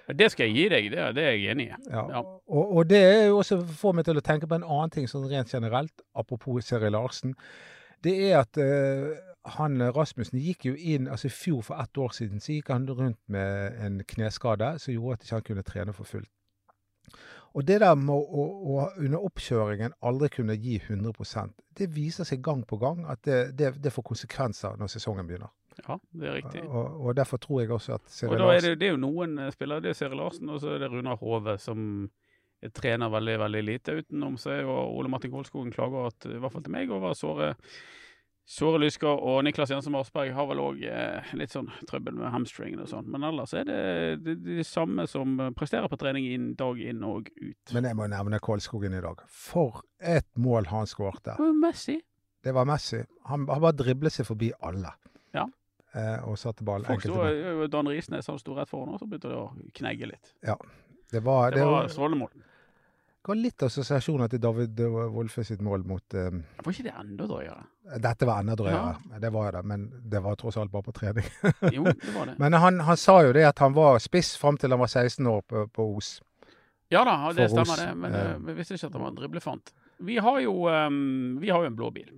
Det 0.07 0.27
skal 0.33 0.49
jeg 0.49 0.55
gi 0.55 0.63
deg, 0.73 0.87
det, 0.91 0.99
er- 0.99 1.13
det 1.15 1.23
er 1.23 1.35
jeg 1.37 1.51
enig 1.53 1.67
i. 1.69 1.75
ja. 1.91 2.01
Ja. 2.11 2.21
Og, 2.47 2.73
og 2.77 2.89
det 2.89 2.99
er 3.03 3.25
jo 3.29 3.37
også 3.39 3.61
får 3.65 3.93
meg 3.95 4.05
til 4.05 4.19
å 4.19 4.23
tenke 4.25 4.47
på 4.51 4.55
en 4.59 4.65
annen 4.67 4.91
ting 4.91 5.07
sånn 5.07 5.29
rent 5.31 5.51
generelt, 5.53 6.03
apropos 6.15 6.65
Seri 6.67 6.89
Larsen. 6.91 7.35
Det 8.03 8.13
er 8.27 8.41
at 8.41 8.59
uh, 8.59 9.13
han 9.55 9.79
Rasmussen 9.95 10.39
gikk 10.43 10.65
jo 10.67 10.73
inn 10.75 11.07
altså 11.07 11.27
I 11.29 11.35
fjor, 11.35 11.61
for 11.63 11.79
ett 11.79 11.97
år 11.97 12.11
siden, 12.15 12.43
så 12.43 12.51
gikk 12.57 12.69
han 12.73 12.87
rundt 12.89 13.19
med 13.31 13.79
en 13.79 14.01
kneskade 14.07 14.73
som 14.83 14.91
gjorde 14.93 15.13
at 15.21 15.23
ikke 15.23 15.35
han 15.39 15.47
kunne 15.49 15.63
trene 15.67 15.95
for 15.95 16.03
fullt. 16.09 16.29
Og 17.53 17.67
det 17.67 17.79
der 17.83 17.95
med 17.95 18.11
å, 18.15 18.19
å, 18.19 18.43
å 18.73 18.85
under 18.97 19.23
oppkjøringen 19.27 19.93
aldri 20.01 20.29
kunne 20.33 20.55
gi 20.57 20.79
100% 20.81 21.53
det 21.77 21.87
viser 21.93 22.25
seg 22.25 22.41
gang 22.45 22.63
på 22.65 22.77
gang 22.81 23.03
at 23.09 23.21
det, 23.25 23.39
det, 23.57 23.71
det 23.83 23.91
får 23.93 24.03
konsekvenser 24.09 24.75
når 24.79 24.89
sesongen 24.93 25.27
begynner. 25.29 25.51
Ja, 25.87 25.97
det 26.11 26.27
er 26.29 26.35
riktig. 26.39 26.61
Og, 26.67 26.99
og 27.07 27.15
derfor 27.17 27.41
tror 27.41 27.61
jeg 27.63 27.71
også 27.75 27.95
at 27.97 28.11
Seri 28.11 28.31
Og 28.33 28.39
da 28.41 28.51
er 28.53 28.61
det, 28.67 28.75
det 28.81 28.87
er 28.89 28.93
jo 28.95 29.01
noen 29.01 29.37
eh, 29.39 29.51
spillere. 29.55 29.83
Det 29.83 29.93
er 29.93 29.97
Seri 29.97 30.19
Larsen, 30.19 30.51
og 30.53 30.61
så 30.63 30.75
er 30.75 30.83
det 30.83 30.91
Runar 30.93 31.17
Hove, 31.21 31.57
som 31.61 32.09
trener 32.71 33.11
veldig, 33.11 33.39
veldig 33.41 33.63
lite. 33.63 33.97
Utenom 34.03 34.37
seg. 34.39 34.63
Og 34.69 34.95
Ole 34.97 35.11
Martin 35.11 35.33
Kolskogen 35.33 35.73
klager 35.73 36.07
at, 36.11 36.29
i 36.29 36.39
hvert 36.39 36.53
fall 36.53 36.63
til 36.63 36.75
meg, 36.75 36.91
over 36.95 37.15
såre, 37.17 37.49
såre 38.47 38.79
lysker. 38.79 39.11
Og 39.11 39.41
Niklas 39.43 39.73
Jensen 39.73 39.91
Marsberg 39.95 40.31
har 40.37 40.47
vel 40.47 40.61
òg 40.63 40.83
eh, 40.87 41.33
litt 41.39 41.51
sånn 41.55 41.67
trøbbel 41.89 42.15
med 42.21 42.31
hamstringen 42.33 42.83
og 42.85 42.89
sånn. 42.91 43.09
Men 43.11 43.27
ellers 43.27 43.55
er 43.57 43.67
det 43.67 43.81
det, 44.23 44.37
de 44.45 44.63
samme 44.67 45.07
som 45.11 45.35
presterer 45.57 45.91
på 45.91 45.99
trening 45.99 46.29
inn, 46.31 46.53
dag 46.59 46.79
inn 46.79 47.03
og 47.07 47.27
ut. 47.35 47.75
Men 47.75 47.89
jeg 47.89 47.99
må 47.99 48.07
nevne 48.11 48.39
Kolskogen 48.43 48.95
i 48.95 49.03
dag. 49.03 49.23
For 49.27 49.83
et 49.99 50.29
mål 50.39 50.71
han 50.71 50.87
skårte. 50.89 51.35
var 51.39 51.59
Messi. 51.65 51.99
Det 52.43 52.51
var 52.55 52.67
Messi. 52.67 53.03
Han, 53.29 53.45
han 53.47 53.63
bare 53.63 53.75
driblet 53.79 54.15
seg 54.15 54.27
forbi 54.27 54.51
alle. 54.63 54.91
Ja. 55.35 55.45
Eh, 55.93 56.23
og 56.25 56.37
satte 56.41 56.63
ball 56.65 56.81
Folk 56.87 57.03
enkelt 57.05 57.13
sto, 57.13 57.25
eh, 57.63 57.67
Dan 57.69 57.87
Risnes 57.91 58.27
han 58.27 58.39
sto 58.41 58.55
rett 58.57 58.69
foran, 58.71 58.95
og 58.95 58.99
så 58.99 59.05
begynte 59.05 59.29
det 59.29 59.37
å 59.37 59.51
knegge 59.77 60.07
litt. 60.09 60.31
Ja, 60.41 60.55
Det 61.11 61.21
var, 61.21 61.51
Det 61.51 61.59
det 61.59 61.65
var 61.67 61.83
var, 61.83 61.87
strålende 61.93 62.17
mål. 62.23 62.31
ga 63.23 63.33
litt 63.37 63.63
assosiasjoner 63.63 64.27
til 64.27 64.39
David 64.41 64.79
Wolfe 65.13 65.43
sitt 65.45 65.61
mål 65.61 65.85
mot 65.85 66.13
eh, 66.17 66.31
Var 66.65 66.73
ikke 66.73 66.83
det 66.87 66.95
enda 66.99 67.27
drøyere? 67.29 67.61
Dette 68.01 68.25
var 68.25 68.41
enda 68.41 68.55
drøyere. 68.57 69.19
Det 69.21 69.31
var 69.31 69.51
det, 69.51 69.63
men 69.69 69.85
det 70.09 70.23
var 70.25 70.35
tross 70.35 70.57
alt 70.57 70.71
bare 70.71 70.83
på 70.83 70.95
trening. 70.97 71.29
Jo, 71.71 71.83
det 71.83 72.15
var 72.15 72.25
det. 72.31 72.35
Men 72.41 72.53
han, 72.53 72.79
han 72.79 72.97
sa 72.97 73.21
jo 73.23 73.31
det 73.37 73.45
at 73.45 73.59
han 73.59 73.73
var 73.77 73.99
spiss 73.99 74.33
fram 74.41 74.57
til 74.57 74.71
han 74.73 74.79
var 74.81 74.87
16 74.89 75.27
år 75.27 75.41
på, 75.45 75.67
på 75.67 75.87
Os. 75.97 76.15
Ja 76.89 77.03
da, 77.05 77.15
det 77.33 77.49
For 77.49 77.63
stemmer 77.63 77.79
det, 77.85 77.95
men 77.97 78.45
vi 78.45 78.53
visste 78.53 78.75
ikke 78.75 78.87
at 78.91 78.93
han 78.93 79.01
var 79.01 79.09
en 79.13 79.15
driblefant. 79.17 79.71
Vi 79.97 80.17
har 80.17 80.39
jo, 80.43 80.51
um, 80.69 81.37
vi 81.41 81.49
har 81.49 81.63
jo 81.63 81.69
en 81.71 81.75
blå 81.77 81.89
bil, 81.95 82.09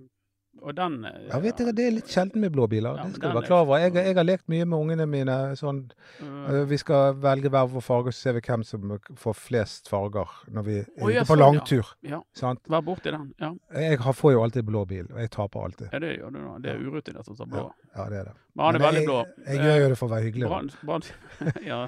og 0.62 0.74
den 0.76 1.04
eh, 1.04 1.26
Ja, 1.30 1.38
vet 1.42 1.58
dere, 1.58 1.72
Det 1.76 1.84
er 1.86 1.90
litt 1.96 2.08
sjelden 2.12 2.40
med 2.40 2.52
blå 2.54 2.66
biler. 2.70 2.96
Ja, 2.98 3.04
det 3.06 3.16
skal 3.18 3.30
du 3.32 3.38
være 3.38 3.46
klar 3.46 3.62
over. 3.66 3.78
Jeg, 3.82 3.94
jeg 3.94 4.14
har 4.16 4.24
lekt 4.26 4.48
mye 4.48 4.64
med 4.66 4.78
ungene 4.78 5.06
mine. 5.06 5.36
sånn, 5.58 5.80
eh, 6.20 6.54
eh, 6.54 6.64
Vi 6.70 6.78
skal 6.80 7.14
velge 7.22 7.50
hver 7.52 7.68
vår 7.72 7.84
farge, 7.84 8.12
så 8.14 8.26
ser 8.28 8.32
vi 8.38 8.40
hvem 8.46 8.64
som 8.64 8.96
får 9.16 9.36
flest 9.38 9.88
farger 9.92 10.32
når 10.50 10.66
vi 10.66 10.76
er 10.78 10.86
ja, 10.86 11.06
ute 11.20 11.26
på 11.26 11.34
sånn, 11.34 11.42
langtur. 11.44 11.92
Ja, 12.02 12.20
Sant? 12.34 12.60
vær 12.68 12.82
borti 12.86 13.10
den. 13.14 13.32
Ja, 13.40 13.52
Jeg 13.74 13.98
har, 14.00 14.12
får 14.12 14.32
jo 14.32 14.42
alltid 14.42 14.64
blå 14.66 14.84
bil, 14.86 15.06
og 15.12 15.20
jeg 15.20 15.30
taper 15.30 15.64
alltid. 15.68 15.88
ja 15.92 15.98
det 16.06 16.12
gjør 16.18 16.30
du 16.32 16.38
nå. 16.40 16.58
Det 16.64 16.70
er 16.74 16.84
urutinert 16.86 17.28
å 17.28 17.36
ta 17.36 17.44
blå. 17.46 17.66
Ja, 17.96 18.08
det 18.10 18.20
er 18.22 18.24
det. 18.30 18.36
Men 18.54 18.64
han 18.66 18.74
er 18.74 18.78
Men 18.78 18.86
veldig 18.88 19.00
jeg, 19.02 19.08
blå. 19.10 19.18
Jeg 19.46 19.58
gjør 19.66 19.80
jo 19.84 19.88
det 19.92 19.98
for 19.98 20.06
å 20.08 20.14
være 20.16 20.24
hyggelig. 20.30 20.48
Brand, 20.48 20.78
Brann, 20.82 21.02
ja, 21.72 21.80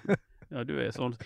ja, 0.51 0.63
du 0.65 0.75
er 0.81 0.91
sånn 0.97 1.17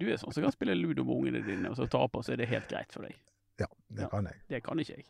Du 0.00 0.06
er 0.08 0.16
sånn 0.20 0.32
som 0.32 0.42
kan 0.44 0.52
spille 0.54 0.74
ludo 0.76 1.04
med 1.04 1.16
ungene 1.16 1.42
dine, 1.44 1.68
og 1.72 1.76
så 1.76 1.88
taper, 1.90 2.22
så 2.24 2.32
er 2.32 2.40
det 2.44 2.48
helt 2.52 2.68
greit 2.70 2.92
for 2.92 3.02
deg. 3.08 3.16
Ja, 3.60 3.66
det 3.92 4.06
Ja. 4.06 4.08
kan 4.08 4.24
jeg. 4.24 4.38
Det 4.48 4.62
kan 4.64 4.78
ikke 4.80 4.94
jeg. 4.96 5.04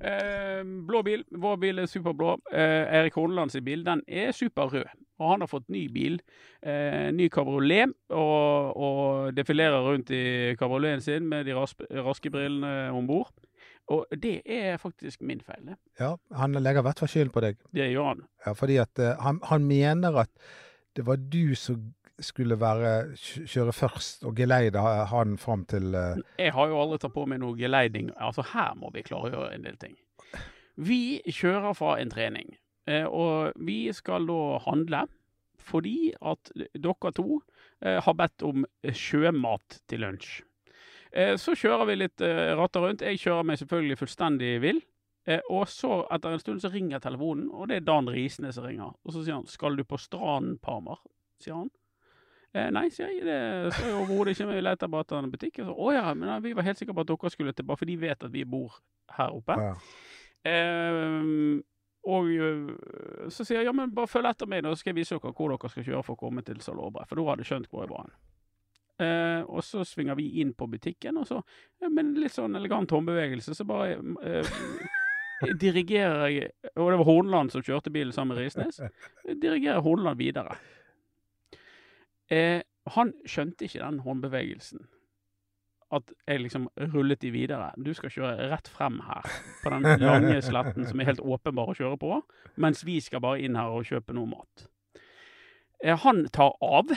Eh, 0.00 0.62
blå 0.88 1.02
bil. 1.06 1.24
Vår 1.30 1.56
bil 1.62 1.78
er 1.78 1.86
superblå. 1.90 2.34
Eh, 2.52 2.84
Erik 3.00 3.14
Horneland 3.18 3.52
sin 3.54 3.64
bil 3.64 3.84
den 3.86 4.02
er 4.08 4.32
superrød. 4.32 4.88
Og 5.22 5.30
han 5.30 5.44
har 5.44 5.50
fått 5.50 5.68
ny 5.70 5.86
bil. 5.94 6.18
Eh, 6.62 7.10
ny 7.14 7.28
kabriolet. 7.32 7.92
Og, 8.10 8.76
og 8.76 9.34
defilerer 9.36 9.84
rundt 9.86 10.10
i 10.10 10.54
kabrioleten 10.58 11.04
sin 11.04 11.28
med 11.30 11.46
de 11.46 11.54
ras 11.56 11.74
raske 11.90 12.30
brillene 12.34 12.90
om 12.92 13.06
bord. 13.06 13.30
Og 13.92 14.06
det 14.16 14.38
er 14.48 14.78
faktisk 14.80 15.20
min 15.22 15.42
feil. 15.44 15.66
det. 15.66 15.76
Ja, 16.00 16.14
Han 16.34 16.52
legger 16.56 16.80
i 16.80 16.86
hvert 16.88 16.98
fall 16.98 17.08
skylden 17.12 17.32
på 17.34 17.42
deg. 17.44 17.58
Det 17.74 17.90
gjør 17.92 18.06
han. 18.14 18.22
Ja, 18.46 18.52
fordi 18.56 18.76
at 18.80 18.98
eh, 18.98 19.14
han, 19.20 19.40
han 19.44 19.64
mener 19.68 20.24
at 20.24 20.30
det 20.96 21.06
var 21.06 21.16
du 21.16 21.54
som 21.58 21.92
skulle 22.22 22.58
være 22.60 23.16
kjøre 23.18 23.72
først 23.74 24.24
og 24.24 24.36
geleide 24.38 24.80
ha- 24.82 25.06
han 25.10 25.36
fram 25.38 25.64
til 25.66 25.94
uh... 25.94 26.20
Jeg 26.38 26.52
har 26.54 26.70
jo 26.70 26.80
aldri 26.80 26.98
tatt 27.02 27.14
på 27.14 27.26
meg 27.26 27.40
noe 27.42 27.56
geleiding. 27.58 28.12
Altså, 28.16 28.44
her 28.52 28.74
må 28.78 28.90
vi 28.94 29.02
klargjøre 29.06 29.54
en 29.54 29.66
del 29.66 29.76
ting. 29.80 29.96
Vi 30.76 31.22
kjører 31.26 31.74
fra 31.78 31.96
en 32.02 32.10
trening, 32.10 32.56
eh, 32.90 33.06
og 33.06 33.54
vi 33.56 33.92
skal 33.94 34.26
da 34.30 34.58
handle 34.66 35.04
fordi 35.64 36.12
at 36.20 36.50
dere 36.54 37.12
to 37.16 37.38
eh, 37.80 38.00
har 38.04 38.16
bedt 38.18 38.42
om 38.44 38.66
sjømat 38.84 39.78
til 39.88 40.04
lunsj. 40.04 40.42
Så 41.38 41.54
kjører 41.54 41.86
vi 41.86 41.94
litt 41.94 42.22
ratter 42.58 42.82
rundt. 42.82 43.02
Jeg 43.06 43.20
kjører 43.22 43.46
meg 43.46 43.60
selvfølgelig 43.60 43.96
fullstendig 44.00 44.48
vill. 44.64 44.80
Og 45.46 45.68
så, 45.70 46.00
etter 46.10 46.34
en 46.34 46.42
stund, 46.42 46.58
så 46.58 46.72
ringer 46.72 46.98
telefonen, 46.98 47.44
og 47.54 47.68
det 47.70 47.76
er 47.76 47.84
Dan 47.86 48.10
Risnes 48.10 48.58
som 48.58 48.66
ringer. 48.66 48.96
Og 49.06 49.14
så 49.14 49.22
sier 49.22 49.38
han 49.38 49.46
'Skal 49.46 49.78
du 49.78 49.84
på 49.86 49.96
stranden, 49.96 50.58
Parmar?' 50.58 50.98
sier 51.38 51.54
han. 51.54 51.70
Eh, 52.54 52.70
nei, 52.70 52.86
sier 52.94 53.10
jeg, 53.10 53.24
det 53.26 53.74
står 53.74 53.88
jo 53.90 54.00
overhodet 54.04 54.36
ikke. 54.36 54.48
Vi 54.52 54.62
leter 54.62 54.90
bare 54.90 55.06
etter 55.06 55.18
en 55.18 55.30
butikk. 55.32 55.60
Og 55.62 55.68
så, 55.68 55.74
å 55.74 55.92
ja, 55.96 56.06
men 56.14 56.30
ja, 56.30 56.40
vi 56.44 56.54
var 56.54 56.66
helt 56.68 56.78
sikre 56.78 56.94
på 56.94 57.02
at 57.02 57.10
dere 57.10 57.32
skulle 57.34 57.54
tilbake, 57.56 57.82
for 57.82 57.90
de 57.90 57.96
vet 57.98 58.26
at 58.28 58.34
vi 58.34 58.44
bor 58.46 58.76
her 59.16 59.34
oppe. 59.34 59.56
Ja. 59.58 59.72
Eh, 60.44 61.62
og 62.04 62.28
så 63.32 63.46
sier 63.46 63.62
jeg 63.62 63.70
ja, 63.70 63.72
men 63.72 63.94
bare 63.96 64.10
følg 64.10 64.28
etter 64.28 64.48
meg, 64.50 64.62
da 64.64 64.74
så 64.74 64.82
skal 64.82 64.92
jeg 64.92 65.00
vise 65.00 65.16
dere 65.16 65.32
hvor 65.32 65.54
dere 65.54 65.70
skal 65.72 65.86
kjøre 65.86 66.04
for 66.04 66.18
å 66.18 66.20
komme 66.20 66.44
til 66.44 66.60
Salobre, 66.60 67.06
For 67.08 67.16
da 67.16 67.24
hadde 67.30 67.46
jeg 67.46 67.50
skjønt 67.50 67.70
hvor 67.72 67.86
jeg 67.86 67.92
var. 67.94 68.12
Eh, 69.02 69.40
og 69.48 69.64
så 69.66 69.82
svinger 69.88 70.18
vi 70.18 70.28
inn 70.42 70.52
på 70.54 70.68
butikken, 70.70 71.16
og 71.18 71.26
så 71.26 71.40
ja, 71.82 71.88
med 71.88 72.04
en 72.04 72.12
litt 72.20 72.36
sånn 72.36 72.54
elegant 72.60 72.92
håndbevegelse, 72.94 73.56
så 73.56 73.66
bare 73.66 73.96
eh, 74.22 74.52
dirigerer 75.64 76.28
jeg 76.30 76.52
Og 76.76 76.92
det 76.92 77.00
var 77.00 77.08
Horneland 77.08 77.50
som 77.50 77.64
kjørte 77.64 77.90
bilen 77.90 78.14
sammen 78.14 78.36
med 78.36 78.44
Risnes. 78.44 78.78
Dirigerer 79.26 79.82
Horneland 79.82 80.20
videre. 80.20 80.54
Eh, 82.34 82.60
han 82.96 83.14
skjønte 83.28 83.68
ikke 83.68 83.82
den 83.82 84.02
håndbevegelsen. 84.04 84.84
At 85.94 86.10
jeg 86.26 86.42
liksom 86.42 86.66
rullet 86.94 87.22
de 87.22 87.30
videre. 87.30 87.70
Du 87.78 87.92
skal 87.94 88.10
kjøre 88.10 88.48
rett 88.50 88.68
frem 88.68 88.98
her, 89.06 89.28
på 89.62 89.70
den 89.70 89.86
lange 90.08 90.40
sletten 90.42 90.88
som 90.88 91.00
er 91.00 91.12
helt 91.12 91.22
åpenbar 91.22 91.70
å 91.70 91.76
kjøre 91.78 92.00
på, 92.00 92.20
mens 92.60 92.82
vi 92.88 92.98
skal 93.04 93.22
bare 93.24 93.44
inn 93.44 93.58
her 93.58 93.72
og 93.76 93.86
kjøpe 93.88 94.16
noe 94.16 94.32
mat. 94.32 94.66
Eh, 95.84 95.96
han 96.04 96.24
tar 96.34 96.56
av. 96.64 96.90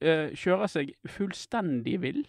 Eh, 0.00 0.30
kjører 0.38 0.70
seg 0.70 0.94
fullstendig 1.18 1.98
vill. 2.00 2.22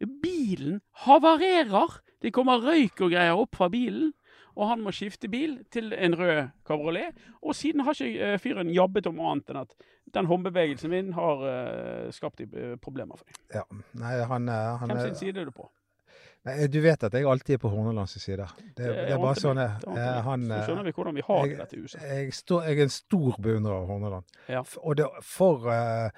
Bilen 0.00 0.82
havarerer! 1.06 2.02
Det 2.20 2.32
kommer 2.34 2.60
røyk 2.64 3.00
og 3.04 3.12
greier 3.12 3.38
opp 3.38 3.56
fra 3.56 3.68
bilen. 3.72 4.12
Og 4.56 4.70
han 4.70 4.80
må 4.80 4.92
skifte 4.96 5.28
bil 5.28 5.58
til 5.70 5.92
en 5.92 6.14
rød 6.16 6.48
kabriolet. 6.66 7.16
Og 7.42 7.54
siden 7.54 7.84
har 7.84 7.92
ikke 7.92 8.32
eh, 8.32 8.38
fyren 8.40 8.70
jabbet 8.72 9.06
om 9.10 9.20
annet 9.20 9.50
enn 9.52 9.62
at 9.62 9.74
den 10.14 10.28
håndbevegelsen 10.30 10.90
min 10.92 11.10
har 11.16 11.42
eh, 11.50 12.06
skapt 12.16 12.40
eh, 12.46 12.76
problemer 12.80 13.18
for 13.20 13.26
dem. 13.28 13.42
ja. 13.58 13.66
Nei, 14.00 14.14
han, 14.30 14.48
han 14.48 14.94
Hvem 14.94 15.02
sin 15.10 15.20
side 15.26 15.42
er 15.44 15.50
du 15.50 15.52
på? 15.56 15.68
Nei, 16.46 16.54
Du 16.70 16.78
vet 16.80 17.02
at 17.02 17.14
jeg 17.14 17.26
alltid 17.26 17.56
er 17.56 17.58
på 17.58 17.68
Hornelands 17.72 18.14
side. 18.22 18.46
Det, 18.78 18.86
det, 18.86 19.06
er 19.10 19.18
bare 19.18 19.38
sånn 19.40 19.58
jeg 19.58 20.24
han, 20.28 20.44
Så 20.52 20.62
skjønner 20.68 20.86
vi 20.86 20.92
hvordan 20.94 21.16
vi 21.16 21.24
har 21.26 21.46
jeg- 21.46 21.58
dette 21.58 21.80
huset. 21.82 22.02
jeg, 22.06 22.34
står, 22.34 22.68
jeg 22.70 22.78
er 22.78 22.82
en 22.86 22.94
stor 22.96 23.38
beundrer 23.42 23.74
av 23.80 23.86
Horneland. 23.90 24.36
Ja. 24.48 24.62
Og 24.82 24.96
det, 25.00 25.08
for 25.26 25.66
eh, 25.74 26.10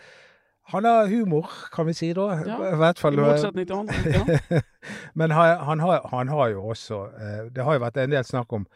Han 0.71 0.85
har 0.85 1.09
humor, 1.09 1.49
kan 1.73 1.87
vi 1.87 1.95
si 1.97 2.11
da. 2.13 2.29
Ja, 2.47 2.59
I 2.73 2.77
hvert 2.77 2.99
fall. 3.01 3.17
I 3.17 3.25
motsetning 3.25 3.67
til 3.67 3.77
andre. 3.79 3.95
Ja. 4.13 4.61
Men 5.19 5.33
han, 5.33 5.59
han, 5.65 5.81
har, 5.81 6.09
han 6.13 6.29
har 6.29 6.49
jo 6.53 6.67
også 6.75 6.99
eh, 7.17 7.45
Det 7.55 7.65
har 7.65 7.79
jo 7.79 7.85
vært 7.87 8.01
en 8.03 8.13
del 8.13 8.27
snakk 8.29 8.53
om, 8.53 8.67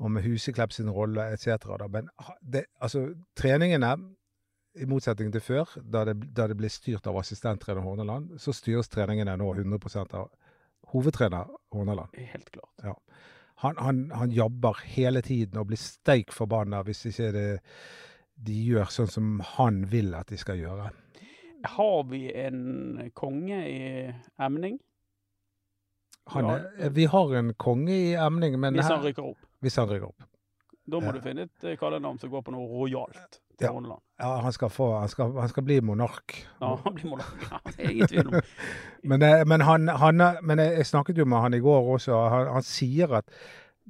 om 0.00 0.16
Huseklepp 0.24 0.72
sin 0.72 0.88
rolle 0.90 1.28
etc. 1.34 1.68
Men 1.92 2.08
det, 2.40 2.64
altså, 2.80 3.10
treningene, 3.36 3.92
i 4.76 4.88
motsetning 4.88 5.32
til 5.32 5.40
før, 5.40 5.76
da 5.80 6.04
det, 6.08 6.18
da 6.36 6.48
det 6.48 6.56
ble 6.56 6.68
styrt 6.72 7.06
av 7.08 7.16
assistenttrener 7.20 7.84
Horneland, 7.84 8.34
så 8.40 8.52
styres 8.52 8.90
treningene 8.92 9.36
nå 9.40 9.52
100% 9.54 10.16
av 10.16 10.28
hovedtrener 10.92 11.48
Horneland. 11.72 12.16
Helt 12.32 12.50
klart. 12.52 13.00
Han, 13.64 13.76
han, 13.80 14.02
han 14.12 14.32
jabber 14.32 14.80
hele 14.84 15.22
tiden 15.24 15.60
og 15.60 15.70
blir 15.70 15.80
steik 15.80 16.32
forbanna 16.32 16.82
hvis 16.84 17.06
ikke 17.08 17.32
det, 17.32 17.48
de 18.36 18.56
gjør 18.68 18.92
sånn 18.92 19.08
som 19.08 19.36
han 19.56 19.86
vil 19.88 20.12
at 20.16 20.28
de 20.28 20.40
skal 20.40 20.60
gjøre. 20.60 20.90
Har 21.64 22.02
vi 22.10 22.32
en 22.34 23.10
konge 23.14 23.58
i 23.68 24.12
emning? 24.40 24.78
Han, 26.26 26.44
er- 26.44 26.90
Vi 26.90 27.04
har 27.04 27.34
en 27.38 27.54
konge 27.54 27.92
i 27.92 28.14
emning, 28.14 28.58
men 28.60 28.74
Hvis 28.74 28.86
han 28.90 29.02
rykker 29.04 29.22
opp. 29.22 29.38
hvis 29.60 29.76
han 29.76 29.88
rykker 29.88 30.06
opp. 30.08 30.22
Da 30.90 31.00
må 31.00 31.06
Ja. 31.06 31.12
du 31.12 31.20
finne 31.20 31.42
et 31.42 31.64
eh, 31.64 31.76
kallenavn 31.76 32.18
som 32.18 32.30
går 32.30 32.42
på 32.42 32.50
noe 32.52 32.66
rojalt 32.68 33.40
Ja. 33.60 33.70
Ja, 34.20 34.40
han 34.40 34.52
skal, 34.52 34.68
få, 34.70 34.98
han 35.00 35.08
skal, 35.08 35.32
han 35.40 35.48
skal 35.48 35.62
bli 35.62 35.80
monark. 35.80 36.46
Ja, 36.60 36.74
han 36.84 36.94
blir 36.94 37.06
monark. 37.10 37.46
Ja, 37.50 37.58
det 37.64 37.84
er 37.86 37.90
ingen 37.90 38.06
tvil 38.08 38.26
om. 38.28 38.40
Men, 39.04 39.22
eh, 39.22 39.44
men, 39.46 39.60
han, 39.60 39.88
han, 39.88 40.16
men 40.42 40.58
jeg, 40.58 40.76
jeg 40.76 40.86
snakket 40.86 41.18
jo 41.18 41.24
med 41.24 41.38
han 41.40 41.54
i 41.54 41.58
går 41.58 41.92
også, 41.94 42.12
og 42.12 42.30
han, 42.30 42.46
han 42.52 42.62
sier 42.62 43.12
at 43.16 43.24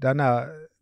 denne 0.03 0.29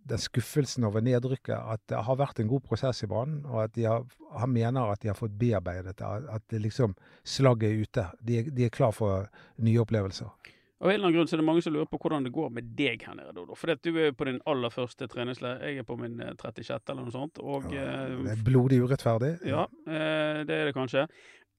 den 0.05 0.21
skuffelsen 0.21 0.85
over 0.85 1.05
nedrykket, 1.05 1.57
at 1.57 1.81
det 1.89 2.03
har 2.07 2.19
vært 2.21 2.41
en 2.43 2.51
god 2.51 2.65
prosess 2.67 3.03
i 3.07 3.09
banen, 3.11 3.43
og 3.49 3.63
at 3.65 3.75
de 3.77 3.87
har, 3.89 4.05
han 4.37 4.53
mener 4.53 4.93
at 4.93 5.01
de 5.01 5.09
har 5.09 5.19
fått 5.19 5.37
bearbeidet 5.41 5.97
det, 6.01 6.11
at 6.37 6.45
det 6.53 6.61
liksom 6.65 6.97
slagget 7.25 7.71
er 7.71 7.85
ute. 7.87 8.07
De, 8.21 8.43
de 8.51 8.67
er 8.67 8.75
klar 8.75 8.93
for 8.97 9.31
nye 9.65 9.81
opplevelser. 9.81 10.29
Av 10.85 10.91
en 10.91 10.95
eller 10.99 11.07
annen 11.07 11.15
grunn 11.17 11.29
så 11.31 11.37
er 11.37 11.41
det 11.41 11.47
mange 11.47 11.63
som 11.65 11.73
lurer 11.73 11.89
på 11.89 11.97
hvordan 12.03 12.27
det 12.27 12.33
går 12.35 12.51
med 12.53 12.67
deg 12.77 13.05
her 13.07 13.15
nede, 13.17 13.33
Dodo. 13.33 13.57
For 13.57 13.73
du 13.73 13.95
er 14.03 14.11
på 14.13 14.27
din 14.29 14.43
aller 14.51 14.73
første 14.75 15.07
treningsleir. 15.09 15.63
Jeg 15.65 15.81
er 15.81 15.87
på 15.89 15.97
min 15.97 16.19
eh, 16.21 16.35
36. 16.37 16.91
eller 16.93 17.07
noe 17.07 17.15
sånt. 17.15 17.41
Og 17.41 17.71
Ja, 17.73 17.87
eh, 18.05 18.19
det 18.27 18.35
er 18.35 18.43
blodig 18.45 18.83
urettferdig. 18.85 19.31
Ja, 19.49 19.65
eh, 19.89 20.43
det 20.45 20.59
er 20.59 20.69
det 20.69 20.75
kanskje. 20.77 21.07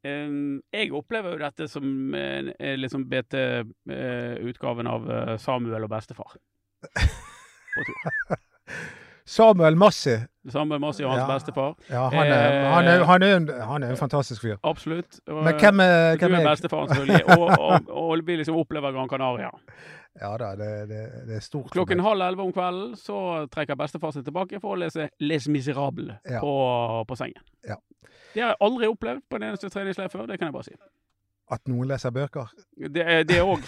Eh, 0.05 0.35
jeg 0.77 0.93
opplever 0.93 1.33
jo 1.33 1.41
dette 1.41 1.69
som 1.71 2.13
liksom 2.13 3.07
BT-utgaven 3.09 4.91
av 4.93 5.09
eh, 5.09 5.37
Samuel 5.41 5.87
og 5.87 5.95
bestefar. 5.95 6.37
På 7.75 7.85
tur. 7.87 8.37
Samuel 9.25 9.75
Massi. 9.75 10.13
Samuel 10.53 10.79
Massi 10.79 11.03
og 11.03 11.11
hans 11.15 11.23
Ja. 11.23 11.33
bestefar. 11.33 11.71
Ja, 11.89 12.03
han 12.13 12.27
er, 12.27 12.69
han 12.69 12.85
er, 12.87 12.99
Eh, 12.99 13.05
han 13.09 13.23
er, 13.23 13.35
en, 13.39 13.47
han 13.49 13.83
er 13.83 13.89
en 13.89 13.97
fantastisk 13.97 14.41
fyr. 14.41 14.57
Absolutt. 14.63 15.19
Og, 15.27 15.43
Men 15.43 15.55
hvem 15.59 15.79
er, 15.81 16.11
du 16.15 16.19
hvem 16.27 16.33
er 16.37 16.43
er 16.43 16.49
bestefaren, 16.51 16.87
selvfølgelig. 16.93 17.25
Og, 17.39 17.49
og, 17.59 17.89
og 17.89 18.21
vi 18.27 18.35
liksom 18.35 18.55
opplever 18.61 18.91
Gran 18.93 19.09
Canaria. 19.09 19.49
Ja 20.21 20.29
da, 20.37 20.51
det, 20.55 20.67
det, 20.89 20.99
det 21.27 21.35
er 21.35 21.39
stort. 21.43 21.71
Klokken 21.73 21.99
halv 22.05 22.21
elleve 22.21 22.43
om 22.45 22.53
kvelden 22.53 22.93
så 22.95 23.47
trekker 23.51 23.75
bestefar 23.75 24.13
seg 24.15 24.23
tilbake 24.23 24.61
for 24.61 24.75
å 24.75 24.79
lese 24.79 25.09
Les 25.19 25.47
Miserables 25.51 26.13
Ja. 26.29 26.39
på, 26.39 26.53
på 27.09 27.17
sengen. 27.19 27.41
Ja. 27.67 27.75
Det 28.35 28.43
har 28.45 28.53
jeg 28.53 28.61
aldri 28.61 28.87
opplevd 28.93 29.25
på 29.29 29.35
en 29.41 29.43
eneste 29.49 29.69
treningsleir 29.73 30.07
før, 30.13 30.27
det 30.29 30.37
kan 30.39 30.47
jeg 30.47 30.53
bare 30.55 30.69
si. 30.69 30.77
At 31.51 31.67
noen 31.69 31.87
leser 31.91 32.09
bøker. 32.09 32.49
Det 32.75 33.27
det 33.29 33.41
òg. 33.43 33.67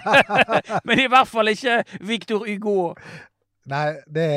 Men 0.88 1.00
i 1.00 1.06
hvert 1.08 1.30
fall 1.30 1.48
ikke 1.54 1.78
Victor 2.04 2.44
Hugo. 2.44 2.92
Nei, 3.72 3.86
det 4.12 4.28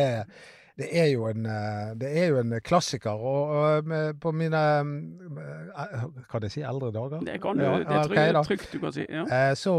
det 0.78 0.88
er 0.94 1.08
en 1.32 1.46
eh, 1.50 1.94
Det 1.98 2.10
er 2.22 2.28
jo 2.30 2.40
en 2.40 2.54
klassiker. 2.62 3.18
Og, 3.18 3.50
og 3.50 3.92
på 4.22 4.32
mine 4.32 4.60
eh, 4.78 6.04
Kan 6.30 6.46
jeg 6.46 6.54
si 6.54 6.62
eldre 6.62 6.92
dager? 6.94 7.24
Det 7.26 7.40
kan 7.42 7.58
du. 7.58 7.64
Ja, 7.66 7.80
det 7.82 8.18
er 8.18 8.28
jeg 8.30 8.36
trygt, 8.46 8.62
trygt 8.62 8.74
du 8.76 8.80
kan 8.84 8.94
si. 8.94 9.06
Ja. 9.10 9.24
Eh, 9.26 9.56
Så 9.58 9.74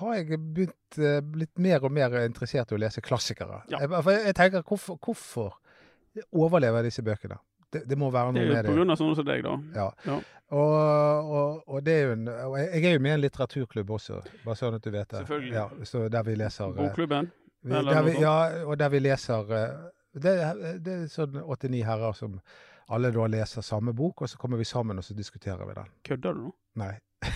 har 0.00 0.14
jeg 0.16 0.40
begynt, 0.40 1.00
blitt 1.34 1.58
mer 1.58 1.84
og 1.84 1.92
mer 1.92 2.16
interessert 2.24 2.72
i 2.72 2.78
å 2.78 2.80
lese 2.80 3.04
klassikere. 3.04 3.60
Ja. 3.70 3.84
Jeg, 3.84 4.18
jeg 4.30 4.34
tenker, 4.40 4.64
hvorfor, 4.64 4.96
hvorfor 5.04 5.58
overlever 6.32 6.88
disse 6.88 7.04
bøkene? 7.04 7.36
Det, 7.72 7.82
det 7.88 7.98
må 7.98 8.10
være 8.12 8.32
noe 8.32 8.38
med 8.38 8.50
det. 8.50 8.62
det. 8.66 8.72
er 8.72 8.80
jo 8.82 8.86
pga. 8.86 8.96
sånne 9.00 9.18
som 9.18 9.28
deg, 9.28 9.44
da. 9.46 9.56
Ja. 9.76 9.88
Ja. 10.08 10.18
Og, 10.52 10.72
og, 11.32 11.62
og 11.68 11.84
det 11.84 11.92
er 11.96 12.10
en 12.12 12.26
og 12.28 12.58
jeg, 12.58 12.82
er 12.84 12.98
jo 12.98 13.00
med 13.00 13.14
i 13.14 13.14
en 13.14 13.22
litteraturklubb 13.22 13.92
også, 13.96 14.18
bare 14.44 14.56
sånn 14.58 14.74
at 14.76 14.84
du 14.84 14.90
vet 14.92 15.08
det. 15.08 15.22
Selvfølgelig. 15.22 15.54
Ja, 15.56 15.86
så 15.88 16.02
der 16.12 16.26
vi 16.26 16.34
leser 16.36 16.66
eh, 16.66 16.74
Bokklubben. 16.76 17.30
vi, 17.62 17.72
der 17.88 18.02
vi. 18.04 18.16
Ja, 18.20 18.34
og 18.66 18.76
der 18.78 18.92
vi 18.92 19.00
leser 19.00 19.54
eh, 19.56 19.78
det, 20.12 20.34
det 20.84 20.96
er 20.98 21.06
sånn 21.08 21.38
89 21.40 21.80
herrer 21.88 22.18
som 22.18 22.36
alle 22.92 23.08
da 23.14 23.24
leser 23.32 23.64
samme 23.64 23.94
bok, 23.96 24.26
og 24.26 24.28
så 24.28 24.36
kommer 24.36 24.60
vi 24.60 24.66
sammen 24.68 25.00
og 25.00 25.06
så 25.06 25.16
diskuterer 25.16 25.64
vi 25.64 25.78
den. 25.78 25.88
Kødder 26.04 26.36
du 26.36 26.44
nå? 26.50 26.52
Nei. 26.82 26.92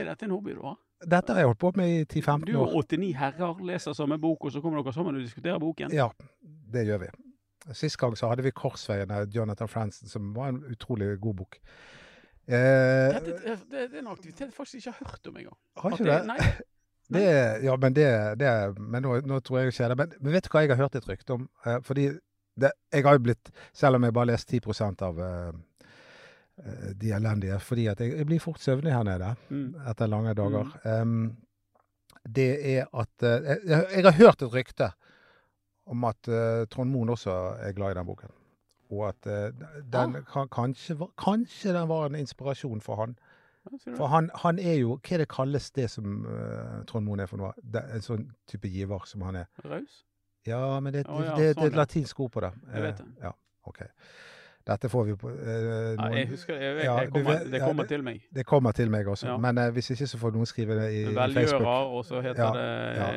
Er 0.00 0.08
dette 0.08 0.24
en 0.24 0.32
hobby 0.32 0.56
du 0.56 0.64
har? 0.64 0.78
Dette 1.04 1.34
har 1.34 1.44
jeg 1.44 1.50
holdt 1.50 1.60
på 1.60 1.70
med 1.76 1.90
i 1.92 2.04
Du 2.08 2.18
10-15 2.18 2.56
og 2.56 2.74
89 2.80 3.12
herrer 3.20 3.62
leser 3.68 3.94
samme 3.94 4.16
bok, 4.18 4.48
og 4.48 4.52
så 4.52 4.62
kommer 4.64 4.80
dere 4.80 4.96
sammen 4.96 5.18
og 5.18 5.22
diskuterer 5.22 5.60
boken? 5.60 5.92
Ja, 5.94 6.08
det 6.72 6.86
gjør 6.88 7.04
vi. 7.04 7.10
Sist 7.74 7.96
gang 7.98 8.14
så 8.16 8.28
hadde 8.30 8.42
vi 8.46 8.50
'Korsveien' 8.54 9.10
av 9.12 9.28
Jonathan 9.34 9.68
Franzen, 9.68 10.08
som 10.08 10.34
var 10.34 10.48
en 10.48 10.62
utrolig 10.70 11.20
god 11.20 11.34
bok. 11.36 11.58
Eh, 12.46 12.54
det, 12.54 13.34
det, 13.44 13.56
det 13.70 13.80
er 13.94 13.98
en 13.98 14.06
aktivitet 14.12 14.46
jeg 14.46 14.54
faktisk 14.54 14.74
ikke 14.80 14.92
har 14.98 15.10
hørt 15.10 15.26
om 15.26 15.36
engang. 15.36 15.56
har 15.76 15.90
ikke 15.96 16.04
det? 16.12 16.26
Nei. 16.26 16.38
Det, 17.06 17.22
ja, 17.62 17.76
men 17.78 17.94
det, 17.94 18.34
det 18.38 18.48
Men 18.82 19.02
nå, 19.04 19.20
nå 19.22 19.36
tror 19.40 19.60
jeg 19.60 19.68
ikke 19.70 19.88
det. 19.92 19.96
Men, 19.96 20.12
men 20.20 20.32
vet 20.34 20.44
du 20.44 20.48
hva 20.50 20.62
jeg 20.64 20.72
har 20.72 20.80
hørt 20.80 20.96
et 20.98 21.04
rykte 21.06 21.36
om? 21.36 21.44
Eh, 21.64 21.76
fordi 21.86 22.08
det, 22.58 22.72
jeg 22.92 23.04
har 23.06 23.14
jo 23.14 23.22
blitt 23.28 23.50
Selv 23.72 23.94
om 23.94 24.02
jeg 24.02 24.12
bare 24.16 24.24
har 24.26 24.32
lest 24.32 24.50
10% 24.50 25.04
av 25.06 25.20
eh, 25.22 25.52
eh, 26.66 26.88
de 26.98 27.12
elendige, 27.14 27.60
fordi 27.62 27.86
at 27.92 28.00
jeg, 28.02 28.10
jeg 28.18 28.26
blir 28.26 28.42
fort 28.42 28.58
søvnig 28.58 28.90
her 28.92 29.04
nede 29.06 29.36
Mm. 29.50 29.76
etter 29.86 30.06
lange 30.10 30.34
dager. 30.34 30.72
Em, 30.84 31.36
det 32.26 32.48
er 32.74 32.86
at 32.92 33.22
eh, 33.22 33.54
jeg, 33.70 33.86
jeg 33.94 34.04
har 34.08 34.18
hørt 34.18 34.42
et 34.42 34.52
rykte 34.52 34.90
om 35.86 36.04
at 36.08 36.28
uh, 36.28 36.64
Trond 36.70 36.90
Moen 36.90 37.08
også 37.14 37.30
er 37.62 37.72
glad 37.76 37.94
i 37.94 37.98
den 37.98 38.06
boken. 38.06 38.32
Og 38.90 39.08
at 39.08 39.26
uh, 39.26 39.66
den 39.92 40.16
kan, 40.32 40.48
kanskje, 40.52 40.96
kanskje 41.18 41.74
den 41.74 41.88
var 41.88 42.06
en 42.06 42.14
inspirasjon 42.18 42.80
for 42.80 42.96
han. 43.02 43.16
Ja, 43.66 43.94
For 43.96 44.06
han, 44.06 44.30
han 44.34 44.58
er 44.62 44.76
jo 44.78 44.92
Hva 45.02 45.16
er 45.16 45.24
det 45.24 45.28
kalles 45.28 45.70
det 45.74 45.88
som 45.90 46.20
uh, 46.26 46.84
Trond 46.86 47.06
Moen 47.06 47.20
er 47.24 47.26
for 47.26 47.40
noe? 47.40 47.50
Det, 47.62 47.82
en 47.96 48.04
sånn 48.04 48.28
type 48.46 48.70
giver 48.70 49.02
som 49.10 49.24
han 49.26 49.40
er. 49.42 49.48
Raus? 49.66 50.04
Ja, 50.46 50.78
men 50.80 50.94
det, 50.94 51.02
oh, 51.10 51.18
ja, 51.24 51.34
det, 51.34 51.48
det, 51.48 51.54
sånn, 51.56 51.64
er 51.64 51.72
et 51.72 51.78
latinsk 51.80 52.20
ord 52.22 52.30
på 52.36 52.44
det. 52.44 52.52
Jeg 52.74 52.84
vet 52.84 53.00
det. 53.02 53.06
Ja, 53.24 53.32
OK. 53.66 53.80
Dette 54.66 54.88
får 54.90 55.04
vi 55.06 55.14
på 55.18 55.30
eh, 55.30 55.56
Ja, 55.94 56.06
jeg 56.10 56.28
husker 56.32 56.54
jeg, 56.58 56.76
jeg, 56.76 56.84
Ja, 56.88 56.94
jeg 57.04 57.10
kommer, 57.14 57.44
Det 57.46 57.58
ja, 57.60 57.66
kommer 57.66 57.82
det- 57.86 57.88
til 57.94 58.02
meg. 58.06 58.22
Det 58.34 58.46
kommer 58.46 58.72
til 58.74 58.90
meg 58.90 59.06
også. 59.10 59.26
Ja. 59.28 59.36
Men 59.42 59.58
eh, 59.62 59.70
hvis 59.74 59.90
ikke 59.94 60.06
så 60.10 60.18
får 60.18 60.34
noen 60.34 60.46
skrive 60.50 60.74
det 60.78 60.86
i, 60.92 61.02
i 61.02 61.14
Velgjører, 61.14 61.34
Facebook. 61.34 61.66
og 61.98 62.04
så 62.04 62.22
heter 62.24 62.42
Ja, 62.42 62.48
det 62.56 62.96
ja. 62.98 63.10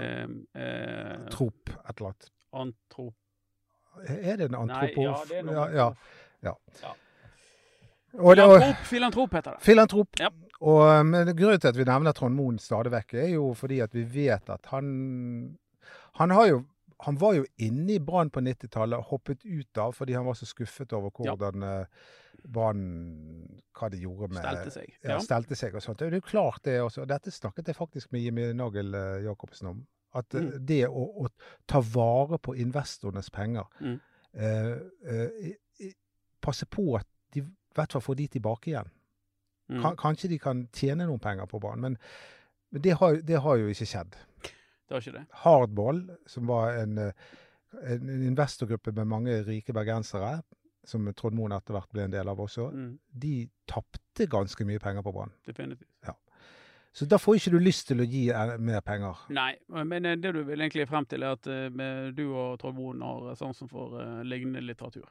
eh, 0.61 1.29
Trop 1.33 1.69
et 1.73 1.95
eller 1.97 2.11
annet. 2.11 2.29
Antrop... 2.53 3.15
Er 4.07 4.37
det 4.37 4.49
en 4.49 4.55
antropof? 4.55 5.29
Nei, 5.29 5.53
ja, 5.53 5.65
ja, 5.75 5.87
ja. 6.45 6.53
Ja. 6.83 6.91
Og 8.17 8.35
det, 8.37 8.43
og, 8.45 8.55
Filantrop, 8.57 8.85
filantrop 8.89 9.33
heter 9.37 9.51
det. 9.57 9.61
filantrop. 9.65 10.19
Ja. 10.19 10.29
Og, 10.59 11.05
men 11.05 11.29
grunnen 11.37 11.59
til 11.61 11.69
at 11.69 11.77
vi 11.77 11.85
nevner 11.87 12.15
Trond 12.17 12.35
Moen 12.35 12.57
stadig 12.59 12.91
vekk, 12.93 13.13
er 13.21 13.27
jo 13.35 13.51
fordi 13.55 13.79
at 13.85 13.93
vi 13.95 14.03
vet 14.03 14.49
at 14.49 14.65
han 14.73 14.87
Han, 16.19 16.31
har 16.35 16.47
jo, 16.49 16.63
han 17.05 17.19
var 17.21 17.33
jo 17.37 17.45
inne 17.57 17.93
i 17.95 17.99
Brann 18.03 18.31
på 18.33 18.41
90-tallet, 18.43 19.05
hoppet 19.11 19.45
ut 19.45 19.77
av 19.77 19.93
fordi 19.95 20.17
han 20.17 20.25
var 20.25 20.35
så 20.35 20.45
skuffet 20.49 20.93
over 20.93 21.13
hvordan 21.15 21.63
ja. 21.63 21.85
Brann 22.49 22.81
Hva 23.77 23.89
de 23.93 24.01
gjorde 24.01 24.33
med 24.33 24.41
Stelte 24.43 24.73
seg. 24.73 24.89
Ja, 25.03 25.13
Ja. 25.13 25.19
stelte 25.23 25.55
seg 25.55 25.75
og 25.75 25.83
sånt. 25.85 25.99
Det 25.99 26.07
er 26.09 26.17
jo 26.19 26.25
klart 26.25 26.63
det 26.65 26.79
også. 26.81 27.05
Dette 27.07 27.31
snakket 27.31 27.67
jeg 27.67 27.75
faktisk 27.77 28.11
med 28.11 28.21
Jimmy 28.25 28.49
Nagel 28.53 28.93
eh, 28.95 29.23
Jacobsen 29.27 29.67
om. 29.71 29.85
At 30.15 30.33
eh, 30.35 30.41
Mm. 30.41 30.65
det 30.65 30.87
å, 30.87 31.03
å 31.25 31.27
ta 31.67 31.79
vare 31.81 32.37
på 32.39 32.55
investorenes 32.57 33.29
penger 33.29 33.65
Mm. 33.81 33.99
eh, 34.33 34.77
eh, 35.05 35.55
Passe 36.41 36.65
på 36.65 36.95
at 36.95 37.05
de 37.33 37.41
i 37.41 37.45
hvert 37.75 37.91
fall 37.91 38.01
får 38.01 38.15
de 38.15 38.27
tilbake 38.27 38.71
igjen. 38.71 38.87
Mm. 39.69 39.95
Kanskje 39.97 40.29
de 40.29 40.37
kan 40.39 40.67
tjene 40.73 41.05
noen 41.05 41.19
penger 41.19 41.45
på 41.51 41.59
banen, 41.61 41.81
men, 41.81 41.97
men 42.71 42.81
det, 42.81 42.93
har, 42.97 43.17
det 43.21 43.41
har 43.43 43.57
jo 43.59 43.67
ikke 43.67 43.85
skjedd. 43.85 44.15
Det 44.87 44.95
har 44.95 45.01
ikke 45.03 45.17
det. 45.17 45.25
Hardball, 45.43 45.99
som 46.27 46.47
var 46.47 46.71
en, 46.79 46.97
eh, 46.97 47.11
en 47.83 48.09
investorgruppe 48.31 48.91
med 48.95 49.05
mange 49.11 49.35
rike 49.45 49.73
bergensere, 49.75 50.41
som 50.85 51.05
Trond 51.13 51.35
Moen 51.35 51.51
etter 51.53 51.75
hvert 51.75 51.91
ble 51.91 52.07
en 52.07 52.11
del 52.15 52.27
av 52.31 52.39
også, 52.39 52.71
Mm. 52.73 52.97
de 53.13 53.49
tapte 53.67 54.25
ganske 54.31 54.65
mye 54.65 54.79
penger 54.79 55.01
på 55.05 55.13
banen. 55.13 55.33
Definitivt. 55.45 55.87
Så 56.91 57.05
da 57.05 57.19
får 57.21 57.37
ikke 57.37 57.51
du 57.53 57.59
lyst 57.61 57.87
til 57.87 58.01
å 58.01 58.05
gi 58.09 58.25
mer 58.65 58.81
penger. 58.81 59.19
Nei, 59.29 59.53
men 59.69 60.05
eh, 60.05 60.17
det 60.17 60.33
du 60.35 60.41
vil 60.43 60.59
egentlig 60.59 60.87
frem 60.89 61.05
til, 61.09 61.23
er 61.23 61.37
at 61.37 61.47
eh, 61.47 62.11
du 62.15 62.23
og 62.33 62.57
Trond 62.61 62.77
Moen 62.79 63.03
har 63.05 63.35
sansen 63.37 63.69
for 63.69 63.99
eh, 64.01 64.21
lignende 64.25 64.63
litteratur. 64.65 65.05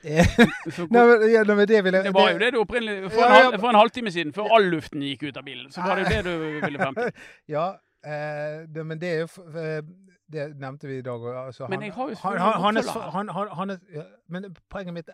Så 0.74 0.86
Nei, 0.88 1.02
men, 1.08 1.24
ja, 1.28 1.42
men 1.44 1.66
det 1.68 1.76
jeg 1.76 1.92
Det 1.92 2.12
var 2.16 2.30
jo 2.32 2.38
det 2.40 2.52
du 2.54 2.58
opprinnelig 2.62 3.10
For, 3.10 3.20
Ja, 3.20 3.26
en, 3.26 3.34
ja. 3.34 3.42
halv, 3.42 3.58
for 3.60 3.68
en 3.68 3.78
halvtime 3.80 4.12
siden, 4.12 4.32
før 4.32 4.54
all 4.56 4.68
luften 4.72 5.02
gikk 5.04 5.26
ut 5.28 5.36
av 5.36 5.44
bilen, 5.44 5.72
så 5.72 5.84
var 5.84 6.00
det 6.00 6.06
jo 6.06 6.14
det 6.14 6.22
du 6.24 6.60
ville 6.66 6.78
frem 6.80 6.94
til. 6.96 7.10
Ja, 7.56 7.66
eh, 8.04 8.62
det, 8.68 8.86
men 8.86 9.00
det 9.00 9.10
er 9.14 9.20
jo 9.24 9.82
Det 10.30 10.46
nevnte 10.56 10.86
vi 10.88 10.98
i 10.98 11.02
dag. 11.02 11.20
òg. 11.20 11.36
Altså, 11.46 11.68
Men 11.68 11.82
jeg 11.82 11.92
har 11.92 12.10
jo 12.12 12.16
han, 12.22 12.38
han, 12.38 12.62
han, 12.62 12.76
er, 12.76 13.10
han, 13.16 13.28
han, 13.28 13.48
han 13.58 13.70
er, 13.70 14.06
Men 14.28 14.54
poenget 14.70 14.94
mitt 14.94 15.10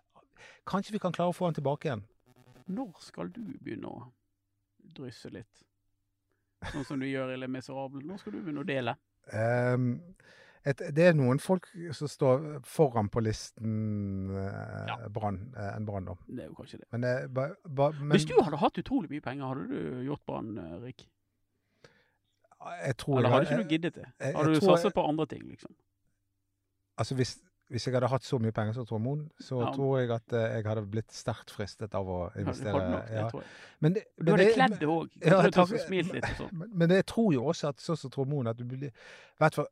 Kanskje 0.67 0.93
vi 0.93 0.99
kan 1.03 1.15
klare 1.15 1.33
å 1.33 1.35
få 1.35 1.49
han 1.49 1.55
tilbake 1.57 1.89
igjen? 1.89 2.05
Når 2.67 2.91
skal 3.01 3.31
du 3.31 3.41
begynne 3.63 3.89
å 3.91 4.03
drysse 4.97 5.31
litt? 5.31 5.63
Sånn 6.73 6.85
som 6.89 7.01
du 7.01 7.07
gjør 7.07 7.35
i 7.35 7.37
Le 7.37 7.49
Miserable. 7.49 8.03
Nå 8.07 8.17
skal 8.19 8.33
du 8.33 8.41
begynne 8.43 8.63
å 8.65 8.67
dele? 8.67 8.97
Um, 9.33 10.01
et, 10.67 10.81
det 10.95 11.05
er 11.11 11.15
noen 11.15 11.39
folk 11.39 11.67
som 11.95 12.09
står 12.11 12.47
foran 12.67 13.09
på 13.13 13.21
listen 13.23 14.31
eh, 14.35 14.87
Ja. 14.89 14.97
brann, 15.15 15.53
eh, 15.57 15.77
en 15.77 15.87
brann, 15.87 16.05
da. 16.09 16.15
Det 16.27 16.43
er 16.43 16.49
jo 16.49 16.55
kanskje 16.59 16.81
det. 16.81 16.89
Men, 16.93 17.05
eh, 17.05 17.27
ba, 17.29 17.49
ba, 17.67 17.91
men 17.93 18.17
Hvis 18.17 18.27
du 18.27 18.35
hadde 18.43 18.59
hatt 18.59 18.79
utrolig 18.83 19.11
mye 19.11 19.23
penger, 19.23 19.47
hadde 19.47 19.69
du 19.69 20.05
gjort 20.09 20.25
Brann 20.27 20.57
eh, 20.59 20.79
rik? 20.89 21.07
jeg 22.83 22.97
tror 22.99 23.19
Eller 23.19 23.29
jeg- 23.29 23.33
hadde 23.37 23.47
ikke 23.47 23.63
du 23.63 23.69
giddet 23.75 23.95
det? 23.95 24.07
Hadde 24.35 24.51
jeg 24.51 24.61
du 24.61 24.67
satset 24.67 24.95
på 24.95 25.05
andre 25.09 25.27
ting, 25.27 25.43
liksom? 25.47 25.71
Altså 26.99 27.15
hvis, 27.15 27.37
hvis 27.69 27.87
jeg 27.89 27.95
hadde 27.97 28.09
hatt 28.13 28.23
så 28.27 28.39
mye 28.39 28.55
penger 28.55 28.77
som 28.77 28.87
Trond 28.87 29.25
så 29.43 29.61
Ja. 29.61 29.71
tror 29.75 29.99
jeg 30.01 30.11
at 30.15 30.33
eh, 30.33 30.57
jeg 30.57 30.67
hadde 30.67 30.87
blitt 30.87 31.11
sterkt 31.13 31.51
fristet 31.51 31.95
av 31.95 32.07
å 32.07 32.19
investere. 32.39 32.73
nok 32.73 33.09
det, 33.09 33.17
ja. 33.17 33.29
tror 33.31 33.43
jeg. 33.43 33.51
Men, 33.81 33.93
det, 33.95 34.05
Du 34.23 34.31
hadde 34.31 34.53
kledd 34.55 34.79
det 34.81 34.87
òg. 34.87 35.09
Ja, 35.21 35.43
sånn. 35.51 36.53
Men, 36.53 36.71
men 36.73 36.91
jeg 36.91 37.07
tror 37.07 37.33
jo 37.35 37.43
også 37.51 37.69
at 37.69 37.83
sånn 37.83 37.97
som 37.97 38.11
Trond 38.11 38.49
at 38.49 38.57
du 38.57 38.65
blir 38.65 38.89
I 38.89 38.93
hvert 39.39 39.55
fall 39.55 39.67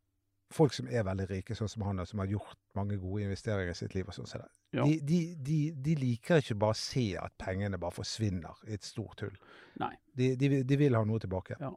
folk 0.54 0.74
som 0.74 0.86
er 0.86 1.02
veldig 1.06 1.26
rike, 1.30 1.54
sånn 1.54 1.70
som 1.70 1.82
han, 1.82 2.02
som 2.06 2.20
har 2.22 2.30
gjort 2.30 2.58
mange 2.78 2.98
gode 3.00 3.24
investeringer 3.26 3.70
i 3.72 3.78
sitt 3.78 3.94
liv, 3.94 4.06
og 4.08 4.14
sånn, 4.14 4.26
så 4.26 4.38
det- 4.38 4.50
Ja. 4.72 4.84
de, 4.84 5.00
de, 5.00 5.34
de, 5.36 5.70
de 5.70 5.94
liker 5.94 6.36
ikke 6.42 6.58
bare 6.58 6.74
å 6.74 6.76
se 6.76 7.16
at 7.16 7.32
pengene 7.38 7.78
bare 7.78 7.92
forsvinner 7.92 8.54
i 8.66 8.74
et 8.74 8.82
stort 8.82 9.20
hull. 9.20 9.36
Nei. 9.78 9.94
De, 10.14 10.76
vil 10.76 10.94
ha 10.94 11.04
noe 11.04 11.18
tilbake. 11.18 11.57
Ja. 11.61 11.70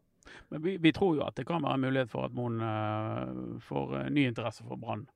Men 0.49 0.61
vi, 0.61 0.77
vi 0.77 0.91
tror 0.91 1.15
jo 1.15 1.23
at 1.23 1.35
det 1.35 1.45
kan 1.47 1.61
være 1.63 1.73
en 1.73 1.81
mulighet 1.81 2.09
for 2.09 2.25
at 2.25 2.33
Moen 2.33 2.59
uh, 2.61 3.59
får 3.63 3.93
eh, 4.01 4.09
ny 4.09 4.27
interesse 4.27 4.65
for 4.67 4.75
Brann 4.75 5.07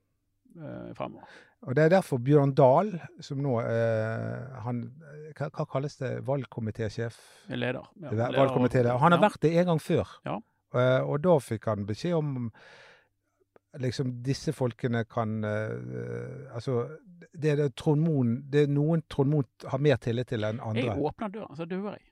eh, 0.57 0.91
fremover. 0.97 1.39
Og 1.61 1.75
Det 1.77 1.83
er 1.83 1.89
derfor 1.93 2.17
Bjørn 2.17 2.55
Dahl, 2.57 2.93
som 3.21 3.41
nå 3.43 3.59
eh, 3.61 4.61
han, 4.65 4.83
hva, 5.37 5.49
hva 5.53 5.65
kalles 5.69 5.97
det, 5.99 6.13
valgkomitésjef? 6.27 7.19
Leder. 7.53 7.85
Ja, 8.01 8.07
er 8.09 8.15
leder 8.15 8.39
valgkomitéleder. 8.39 8.97
Han 8.97 9.13
har 9.13 9.21
ja. 9.21 9.27
vært 9.29 9.43
det 9.45 9.51
en 9.61 9.73
gang 9.73 9.81
før. 9.81 10.15
Ja. 10.25 10.39
Eh, 10.73 11.01
og 11.03 11.21
da 11.23 11.35
fikk 11.43 11.67
han 11.69 11.85
beskjed 11.85 12.15
om 12.17 12.49
liksom 13.79 14.17
disse 14.23 14.51
folkene 14.51 15.05
kan 15.07 15.43
eh, 15.47 16.55
Altså, 16.55 16.87
det 17.31 17.53
er 17.53 17.59
det 17.61 17.69
Trond 17.79 18.01
Moen 18.03 18.33
Det 18.51 18.65
er 18.65 18.71
noen 18.71 19.03
Trond 19.07 19.31
Moen 19.31 19.47
har 19.71 19.79
mer 19.79 19.99
tillit 20.01 20.27
til 20.31 20.43
enn 20.43 20.59
andre. 20.59 20.89
Jeg 20.89 21.11
åpner 21.11 21.31
døren, 21.31 21.55
så 21.55 21.67
dør 21.69 21.93
jeg. 21.93 22.03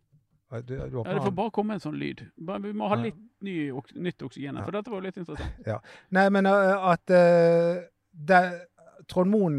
Du, 0.49 0.73
du 0.75 1.03
Ja, 1.05 1.13
det 1.13 1.21
får 1.21 1.35
bare 1.37 1.53
komme 1.53 1.75
en 1.77 1.81
sånn 1.83 1.97
lyd. 1.99 2.23
Bare, 2.41 2.63
vi 2.63 2.71
må 2.73 2.87
ha 2.89 2.97
litt 2.97 3.17
ny, 3.45 3.69
nytt 4.01 4.23
oksygen 4.25 4.57
her, 4.57 4.63
Ja. 4.63 4.65
for 4.65 4.73
dette 4.73 4.89
var 4.89 4.97
jo 4.97 5.05
litt 5.05 5.19
interessant. 5.21 5.89
Nei, 6.09 6.23
men 6.33 6.49
uh, 6.49 6.89
at 6.89 7.13
eh, 7.13 7.83
det, 8.11 8.41
Trond 9.09 9.31
Moen 9.31 9.57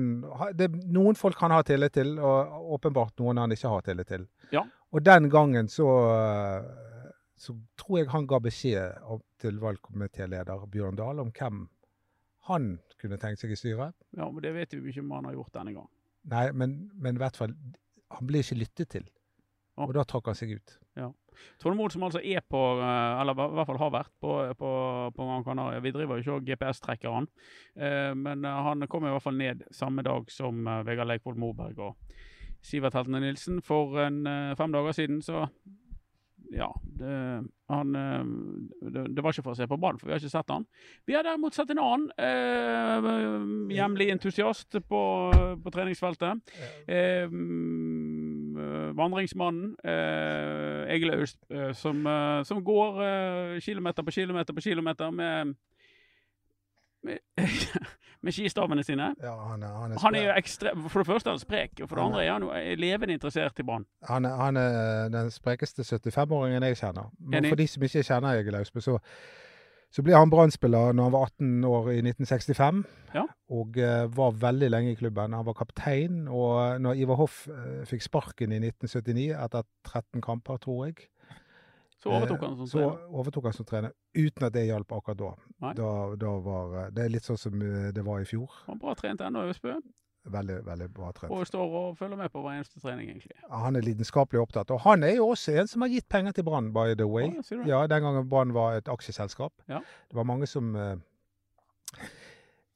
det, 0.58 0.68
Noen 0.92 1.18
folk 1.18 1.40
han 1.40 1.54
har 1.54 1.64
tillit 1.68 1.94
til, 1.96 2.16
og 2.18 2.74
åpenbart 2.76 3.18
noen 3.22 3.40
han 3.42 3.54
ikke 3.54 3.72
har 3.72 3.86
tillit 3.86 4.10
til. 4.10 4.28
Ja. 4.54 4.64
Og 4.90 5.04
den 5.06 5.28
gangen 5.30 5.68
så 5.70 5.88
eh, 6.10 6.86
så 7.40 7.54
tror 7.80 7.98
jeg 7.98 8.10
han 8.12 8.26
ga 8.28 8.38
beskjed 8.44 8.98
til 9.40 9.60
valgkomitéleder 9.62 10.66
Bjørn 10.72 10.98
Dahl 10.98 11.22
om 11.22 11.30
hvem 11.32 11.62
han 12.50 12.66
kunne 13.00 13.16
tenkt 13.20 13.40
seg 13.40 13.54
i 13.54 13.56
styret. 13.56 13.96
Ja, 14.16 14.26
men 14.28 14.44
det 14.44 14.52
vet 14.52 14.74
vi 14.76 14.92
ikke 14.92 15.04
om 15.06 15.14
han 15.16 15.28
har 15.30 15.38
gjort 15.38 15.54
denne 15.56 15.72
gang. 15.78 15.88
Nei, 16.28 16.44
men, 16.52 16.74
men 17.00 17.16
i 17.16 17.22
hvert 17.22 17.38
fall 17.40 17.54
Han 18.10 18.26
ble 18.28 18.42
ikke 18.42 18.58
lyttet 18.58 18.90
til. 18.92 19.04
Ja. 19.78 19.86
Og 19.86 19.94
da 19.94 20.02
trakk 20.04 20.26
han 20.28 20.36
seg 20.36 20.50
ut. 20.58 20.72
Trond 20.98 21.06
Moen 21.64 21.92
som 21.92 22.04
altså 22.06 22.20
er 22.24 22.40
på, 22.40 22.60
eh, 22.80 23.20
eller 23.20 23.36
i 23.36 23.56
hvert 23.58 23.68
fall 23.68 23.80
har 23.80 23.92
vært 23.94 24.12
på, 24.20 24.36
på, 24.58 24.70
på 25.16 25.26
Gran 25.28 25.44
Canaria. 25.44 25.82
Vi 25.84 25.92
driver 25.94 26.16
jo 26.16 26.24
ikke 26.24 26.38
og 26.38 26.46
GPS-trekker 26.48 27.16
han, 27.18 27.28
eh, 27.76 28.12
men 28.16 28.44
eh, 28.44 28.62
han 28.68 28.86
kom 28.88 29.06
i 29.06 29.12
hvert 29.12 29.24
fall 29.24 29.38
ned 29.38 29.66
samme 29.74 30.04
dag 30.06 30.30
som 30.32 30.64
Vegard 30.86 31.10
Leikvoll 31.10 31.38
Moberg 31.40 31.80
og 31.90 32.16
Sivert 32.64 32.96
Heltene 32.96 33.22
Nilsen 33.22 33.62
for 33.64 33.96
en, 34.02 34.24
fem 34.56 34.72
dager 34.72 34.92
siden. 34.92 35.22
Så 35.24 35.46
ja, 36.52 36.68
det, 36.82 37.14
han, 37.70 37.92
det, 38.82 39.04
det 39.14 39.22
var 39.22 39.32
ikke 39.32 39.44
for 39.46 39.54
å 39.54 39.58
se 39.58 39.68
på 39.70 39.78
Brann, 39.80 40.00
for 40.00 40.08
vi 40.08 40.12
har 40.12 40.20
ikke 40.20 40.32
sett 40.32 40.50
han. 40.52 40.66
Vi 41.08 41.14
har 41.14 41.24
derimot 41.24 41.56
sett 41.56 41.70
en 41.72 41.80
annen 41.80 42.08
eh, 42.20 43.76
hjemlig 43.76 44.10
entusiast 44.12 44.76
på, 44.90 45.02
på 45.62 45.72
treningsfeltet. 45.72 46.52
Eh, 46.90 47.30
vandringsmannen 48.96 49.76
eh, 49.84 50.94
Egil 50.94 51.14
Aust, 51.16 51.38
eh, 51.50 51.72
som, 51.76 52.06
eh, 52.06 52.42
som 52.48 52.62
går 52.64 53.02
eh, 53.06 53.60
kilometer 53.60 54.06
på 54.06 54.14
kilometer 54.18 54.56
på 54.56 54.64
kilometer 54.68 55.10
med 55.10 55.54
med, 57.02 57.18
med 58.22 58.32
skistavene 58.32 58.82
sine. 58.84 59.14
Ja, 59.22 59.34
han, 59.48 59.62
er, 59.62 59.68
han, 59.68 59.92
er, 59.92 59.98
Han 59.98 60.14
er 60.14 60.24
jo 60.24 60.32
ekstrem, 60.36 60.88
For 60.88 61.00
det 61.00 61.06
første 61.06 61.30
er 61.30 61.32
han 61.32 61.38
sprek, 61.40 61.70
og 61.82 61.88
for 61.88 61.96
det 61.96 62.04
Han 62.04 62.12
andre 62.12 62.24
er 62.24 62.32
han 62.32 62.42
jo 62.42 62.50
eh, 62.52 62.78
levende 62.78 63.14
interessert 63.14 63.58
i 63.58 63.62
banen. 63.62 63.86
han, 64.08 64.24
er, 64.24 64.36
han 64.36 64.56
er 64.56 65.08
den 65.08 65.30
sprekeste 65.30 65.82
75-åringen 65.82 66.62
jeg 66.62 66.76
kjenner. 66.76 67.12
Men 67.18 67.48
for 67.48 67.56
de 67.56 67.66
som 67.68 67.82
ikke 67.82 68.02
kjenner 68.02 68.40
Egil 68.40 68.54
Austbø, 68.54 68.80
så, 68.80 68.98
så 69.90 70.04
ble 70.06 70.14
han 70.14 70.30
Brann-spiller 70.30 70.92
når 70.94 71.08
han 71.08 71.14
var 71.14 71.30
18 71.32 71.64
år 71.66 71.88
i 71.90 71.98
1965. 72.04 72.82
Ja. 73.14 73.24
Og 73.50 73.78
uh, 73.82 74.04
var 74.14 74.36
veldig 74.38 74.68
lenge 74.70 74.92
i 74.92 74.98
klubben. 74.98 75.34
Han 75.34 75.46
var 75.48 75.56
kaptein. 75.58 76.28
Og 76.30 76.78
når 76.80 77.00
Ivar 77.02 77.18
Hoff 77.18 77.40
uh, 77.50 77.80
fikk 77.90 78.04
sparken 78.06 78.54
i 78.54 78.60
1979, 78.62 79.32
etter 79.34 79.66
13 79.88 80.22
kamper, 80.22 80.60
tror 80.62 80.84
jeg, 80.86 81.08
Så 82.00 82.08
overtok 82.14 82.40
han 82.46 82.54
som 82.54 82.66
som 82.66 82.68
så 82.70 82.78
trener. 82.84 83.08
overtok 83.20 83.44
han 83.50 83.52
som 83.58 83.66
trener, 83.68 83.92
uten 84.16 84.46
at 84.46 84.54
det 84.54 84.62
hjalp 84.70 84.92
akkurat 84.96 85.18
da. 85.20 85.32
Da, 85.76 85.90
da 86.16 86.30
var, 86.40 86.76
eh, 86.84 86.92
det 86.96 87.02
er 87.04 87.10
litt 87.12 87.26
sånn 87.26 87.36
som 87.36 87.60
eh, 87.60 87.90
det 87.92 88.04
var 88.06 88.22
i 88.22 88.28
fjor. 88.30 88.48
Han 88.70 88.78
bra 88.80 88.94
trent 88.96 89.20
ennå, 89.20 89.42
Østbø, 89.52 89.74
Veldig, 90.24 90.58
veldig 90.66 90.86
bra 90.92 91.12
trent. 91.16 91.32
og 91.32 91.46
står 91.48 91.74
og 91.80 91.96
følger 91.98 92.16
med 92.16 92.28
på 92.30 92.42
hver 92.44 92.58
eneste 92.58 92.80
trening, 92.80 93.08
egentlig. 93.08 93.36
Han 93.50 93.76
er 93.76 93.80
lidenskapelig 93.80 94.40
opptatt. 94.42 94.70
Og 94.70 94.80
han 94.84 95.02
er 95.02 95.14
jo 95.16 95.28
også 95.32 95.54
en 95.62 95.68
som 95.70 95.80
har 95.82 95.88
gitt 95.88 96.08
penger 96.12 96.32
til 96.36 96.44
Brann, 96.44 96.72
by 96.76 96.92
the 96.94 97.06
way. 97.08 97.30
Ja, 97.32 97.42
det? 97.48 97.66
Ja, 97.68 97.86
Den 97.86 98.02
gangen 98.02 98.28
Brann 98.28 98.52
var 98.54 98.76
et 98.76 98.88
aksjeselskap. 98.88 99.52
Ja. 99.68 99.80
Det 100.10 100.16
var 100.20 100.28
mange 100.28 100.46
som 100.46 100.74
eh, 100.76 100.96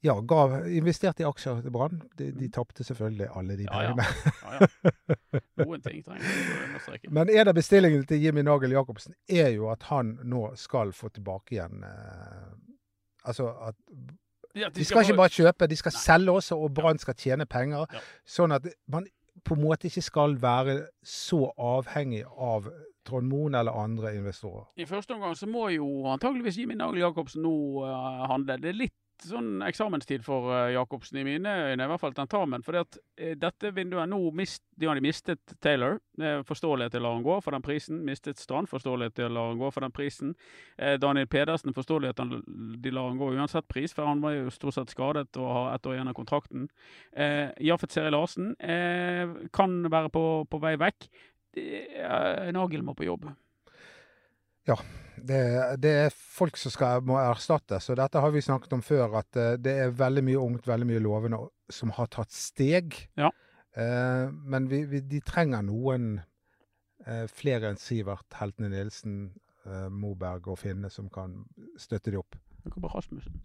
ja, 0.03 0.19
gav, 0.21 0.67
investerte 0.67 1.23
i 1.23 1.25
aksjer 1.29 1.61
til 1.61 1.71
Brann. 1.73 2.01
De, 2.17 2.31
de 2.31 2.49
tapte 2.49 2.83
selvfølgelig 2.83 3.29
alle 3.35 3.57
de 3.61 3.65
Mm. 3.65 3.73
Ja, 3.73 3.81
ja. 3.81 3.93
pengene. 3.93 4.33
Ja, 4.41 4.59
ja. 4.59 5.39
Noen 5.65 5.81
ting 5.81 6.03
trenger 6.05 6.25
vi 6.25 6.57
å 6.57 6.65
understreke. 6.67 7.09
Men 7.13 7.29
en 7.29 7.47
av 7.47 7.55
bestillingene 7.57 8.05
til 8.09 8.21
Jimmy 8.25 8.41
Nagel 8.45 8.71
Jacobsen 8.75 9.13
er 9.29 9.49
jo 9.55 9.69
at 9.71 9.83
han 9.93 10.15
nå 10.23 10.47
skal 10.59 10.93
få 10.93 11.09
tilbake 11.09 11.55
igjen 11.59 11.83
eh, 11.85 12.53
Altså 13.25 13.47
at 13.69 13.75
Ja, 14.55 14.69
de 14.71 14.85
skal 14.87 15.03
ikke 15.03 15.19
bare 15.19 15.33
kjøpe, 15.35 15.67
de 15.67 15.75
skal 15.75 15.91
Nei. 15.91 16.01
selge 16.01 16.31
også, 16.31 16.57
og 16.57 16.73
Brann 16.73 16.99
skal 17.01 17.17
tjene 17.19 17.45
penger. 17.45 17.85
Ja. 17.91 18.03
Sånn 18.37 18.55
at 18.55 18.67
man 18.87 19.07
på 19.45 19.57
en 19.57 19.63
måte 19.65 19.89
ikke 19.89 20.03
skal 20.05 20.37
være 20.41 20.77
så 21.03 21.49
avhengig 21.59 22.23
av 22.25 22.69
Trond 23.05 23.27
Moen 23.29 23.55
eller 23.55 23.75
andre 23.77 24.15
investorer. 24.15 24.65
I 24.79 24.87
første 24.89 25.13
omgang 25.13 25.35
så 25.37 25.47
må 25.49 25.67
jo 25.75 25.87
antageligvis 26.09 26.57
Jimmy 26.57 26.77
Nagel 26.79 27.03
Jacobsen 27.03 27.43
nå 27.45 27.55
uh, 27.85 28.23
handle. 28.31 28.57
Det 28.63 28.71
er 28.71 28.79
litt 28.79 28.95
sånn 29.23 29.61
eksamenstid 29.65 30.23
for 30.25 30.49
uh, 30.51 30.71
Jacobsen 30.73 31.19
i 31.21 31.25
mine 31.27 31.51
øyne, 31.71 31.85
i 31.85 31.89
hvert 31.91 32.01
fall 32.01 32.15
tentamen. 32.15 32.63
For 32.65 32.77
uh, 32.77 32.97
dette 33.39 33.71
vinduet 33.75 34.09
nå 34.11 34.19
mist, 34.35 34.63
de 34.75 34.89
har 34.89 34.97
de 34.97 35.03
mistet 35.05 35.55
Taylor. 35.63 35.99
Uh, 36.19 36.41
forståelighet 36.47 36.95
til 36.95 37.03
å 37.03 37.05
la 37.05 37.13
han 37.15 37.25
gå 37.25 37.37
for 37.45 37.55
den 37.55 37.65
prisen. 37.65 38.01
Mistet 38.07 38.41
Strand. 38.41 38.69
Forståelighet 38.71 39.17
til 39.19 39.29
å 39.29 39.35
la 39.37 39.45
han 39.51 39.61
gå 39.61 39.71
for 39.71 39.85
den 39.85 39.95
prisen. 39.95 40.33
Daniel 41.01 41.29
Pedersen. 41.31 41.75
Forståelighet 41.75 42.19
til 42.19 42.41
de 42.83 42.93
lar 42.93 43.11
han 43.11 43.21
gå 43.21 43.31
uansett 43.35 43.67
pris, 43.71 43.93
for 43.95 44.09
han 44.09 44.23
var 44.23 44.35
jo 44.35 44.51
stort 44.53 44.77
sett 44.77 44.91
skadet 44.93 45.39
og 45.39 45.47
har 45.57 45.71
ett 45.75 45.87
år 45.87 45.97
igjen 45.97 46.11
av 46.11 46.17
kontrakten. 46.17 46.67
Jaffet 47.63 47.95
Seri 47.95 48.11
Larsen 48.13 48.53
kan 49.55 49.79
være 49.91 50.11
på, 50.13 50.25
på 50.51 50.61
vei 50.63 50.75
vekk. 50.81 51.09
Nagel 52.55 52.83
må 52.83 52.97
på 52.97 53.07
jobb. 53.07 53.29
Ja. 54.69 54.77
Det, 55.15 55.39
det, 55.81 55.91
er 56.05 56.13
folk 56.13 56.57
som 56.59 56.73
skal, 56.73 57.01
må 57.07 57.17
erstattes. 57.21 57.87
Og 57.89 57.97
dette 57.97 58.21
har 58.21 58.33
vi 58.33 58.43
snakket 58.45 58.75
om 58.77 58.83
før, 58.85 59.19
at 59.21 59.39
uh, 59.39 59.53
det 59.61 59.73
er 59.85 59.95
veldig 59.95 60.25
mye 60.27 60.41
ungt, 60.41 60.67
veldig 60.69 60.87
mye 60.89 61.01
lovende 61.01 61.39
som 61.71 61.93
har 61.95 62.11
tatt 62.13 62.33
steg. 62.35 62.97
Ja. 63.17 63.31
Eh, 63.75 64.29
men 64.31 64.69
vi, 64.71 64.83
vi, 64.87 65.01
de 65.03 65.19
trenger 65.25 65.65
noen 65.65 66.19
eh, 67.03 67.25
flere 67.27 67.71
enn 67.71 67.79
Sivert 67.81 68.37
Heltene 68.39 68.69
Nilsen, 68.71 69.33
Moberg 69.89 70.45
og 70.53 70.59
Finne 70.61 70.91
som 70.93 71.07
kan 71.09 71.39
støtte 71.81 72.11
de 72.13 72.19
opp. 72.19 72.37
Rasmussen? 72.69 73.39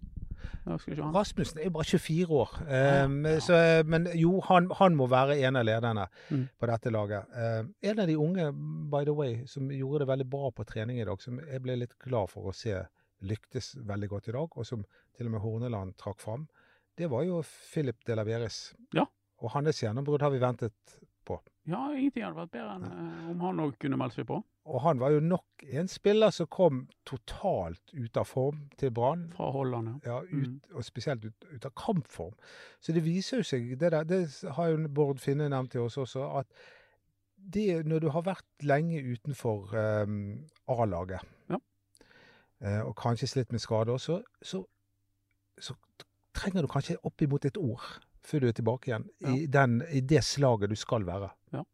Rasmussen 0.66 1.60
er 1.60 1.68
jo 1.68 1.74
bare 1.74 1.88
24 1.88 2.38
år. 2.42 2.54
Um, 2.60 3.18
ja. 3.26 3.40
Så, 3.44 3.58
men 3.86 4.08
jo, 4.18 4.36
han, 4.48 4.70
han, 4.78 4.96
må 4.98 5.08
være 5.10 5.38
en 5.46 5.58
av 5.60 5.66
lederne 5.66 6.06
mm. 6.30 6.46
på 6.60 6.70
dette 6.70 6.92
laget. 6.94 7.34
Um, 7.34 7.74
en 7.82 8.02
av 8.04 8.10
de 8.10 8.16
unge, 8.20 8.48
by 8.92 9.04
the 9.08 9.16
way, 9.16 9.40
som 9.50 9.70
gjorde 9.74 10.04
det 10.04 10.10
veldig 10.12 10.28
bra 10.30 10.50
på 10.54 10.66
trening 10.68 11.00
i 11.00 11.06
dag, 11.08 11.22
som 11.22 11.40
jeg 11.40 11.62
ble 11.64 11.78
litt 11.82 11.96
glad 12.02 12.32
for 12.32 12.50
å 12.50 12.56
se 12.56 12.78
lyktes 13.26 13.74
veldig 13.88 14.08
godt 14.08 14.30
i 14.30 14.36
dag, 14.36 14.56
og 14.56 14.66
som 14.66 14.84
til 15.16 15.28
og 15.28 15.34
med 15.34 15.44
Horneland 15.44 15.96
trakk 16.00 16.20
fram, 16.22 16.46
det 16.98 17.08
var 17.12 17.24
jo 17.24 17.42
Philip 17.44 18.00
de 18.06 18.16
Laveres. 18.16 18.70
Ja. 18.96 19.06
Og 19.40 19.54
hans 19.54 19.80
gjennombrudd 19.82 20.24
har 20.24 20.32
vi 20.32 20.42
ventet 20.42 20.96
på. 21.30 21.38
Ja, 21.70 21.80
ingenting 21.94 22.24
hadde 22.24 22.40
vært 22.40 22.54
bedre 22.54 22.76
enn 22.76 22.86
uh, 22.88 23.28
om 23.30 23.44
han 23.44 23.62
òg 23.62 23.76
kunne 23.80 23.98
meldt 24.00 24.16
seg 24.18 24.26
på. 24.28 24.40
Og 24.70 24.82
han 24.84 25.00
var 25.02 25.14
jo 25.14 25.20
nok 25.24 25.64
en 25.66 25.88
spiller 25.90 26.32
som 26.34 26.48
kom 26.50 26.82
totalt 27.08 27.94
ut 27.94 28.18
av 28.20 28.26
form 28.28 28.64
til 28.80 28.92
Brann. 28.94 29.28
Fra 29.36 29.50
Holland, 29.54 30.00
ja. 30.04 30.18
ja 30.18 30.18
ut, 30.26 30.50
mm. 30.50 30.74
Og 30.74 30.86
spesielt 30.86 31.24
ut, 31.24 31.46
ut, 31.50 31.64
av 31.66 31.74
kampform. 31.78 32.34
Så 32.80 32.94
det 32.96 33.04
viser 33.06 33.40
jo 33.40 33.48
seg, 33.50 33.72
det, 33.80 33.92
der, 33.94 34.06
det 34.08 34.20
har 34.56 34.72
jo 34.72 34.90
Bård 34.94 35.22
Finne 35.22 35.48
nevnt 35.52 35.74
til 35.74 35.86
oss 35.86 35.98
også, 36.00 36.26
at 36.42 36.68
det, 37.40 37.86
når 37.88 38.04
du 38.04 38.10
har 38.12 38.26
vært 38.26 38.66
lenge 38.68 39.00
utenfor 39.00 39.72
um, 40.04 40.18
A-laget, 40.68 41.24
ja. 41.48 41.56
uh, 42.66 42.82
og 42.84 42.94
kanskje 43.00 43.30
slitt 43.30 43.54
med 43.54 43.62
skade 43.64 43.94
også, 43.94 44.20
så, 44.44 44.60
så 45.56 45.76
trenger 46.36 46.66
du 46.66 46.70
kanskje 46.70 47.00
oppimot 47.06 47.48
et 47.48 47.56
år 47.56 47.86
før 48.26 48.44
du 48.44 48.48
er 48.50 48.56
tilbake 48.56 48.90
igjen 48.90 49.06
ja. 49.20 49.34
i, 49.34 49.46
den, 49.50 49.80
i, 49.90 50.02
det 50.04 50.22
slaget 50.26 50.72
du 50.72 50.78
skal 50.78 51.06
være. 51.08 51.30
Ja. 51.54 51.64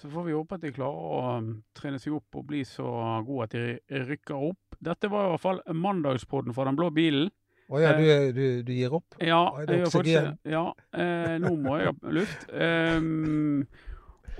Så 0.00 0.08
får 0.12 0.24
vi 0.28 0.36
håpe 0.36 0.56
at 0.56 0.64
de 0.64 0.72
klarer 0.72 1.10
å 1.10 1.20
um, 1.40 1.50
trene 1.76 2.00
seg 2.00 2.16
opp 2.16 2.40
og 2.40 2.46
bli 2.48 2.62
så 2.68 2.88
gode 3.26 3.48
at 3.48 3.56
de 3.56 4.04
rykker 4.08 4.48
opp. 4.50 4.80
Dette 4.80 5.10
var 5.12 5.28
i 5.28 5.34
hvert 5.34 5.44
fall 5.44 5.62
mandagspodden 5.76 6.56
for 6.56 6.70
den 6.70 6.78
blå 6.78 6.88
bilen. 6.96 7.28
Å 7.70 7.76
oh, 7.76 7.78
ja, 7.78 7.92
du, 7.94 8.02
eh, 8.10 8.30
du, 8.34 8.44
du, 8.66 8.72
gir 8.74 8.94
opp? 8.96 9.14
Ja, 9.22 9.44
jeg 9.62 9.84
gjør 9.84 9.92
faktisk 9.94 10.48
Ja, 10.50 10.64
eh, 10.90 11.36
nå 11.38 11.52
må 11.62 11.76
jeg 11.78 11.92
ha 11.92 12.14
luft. 12.16 12.48
Um, 12.50 13.62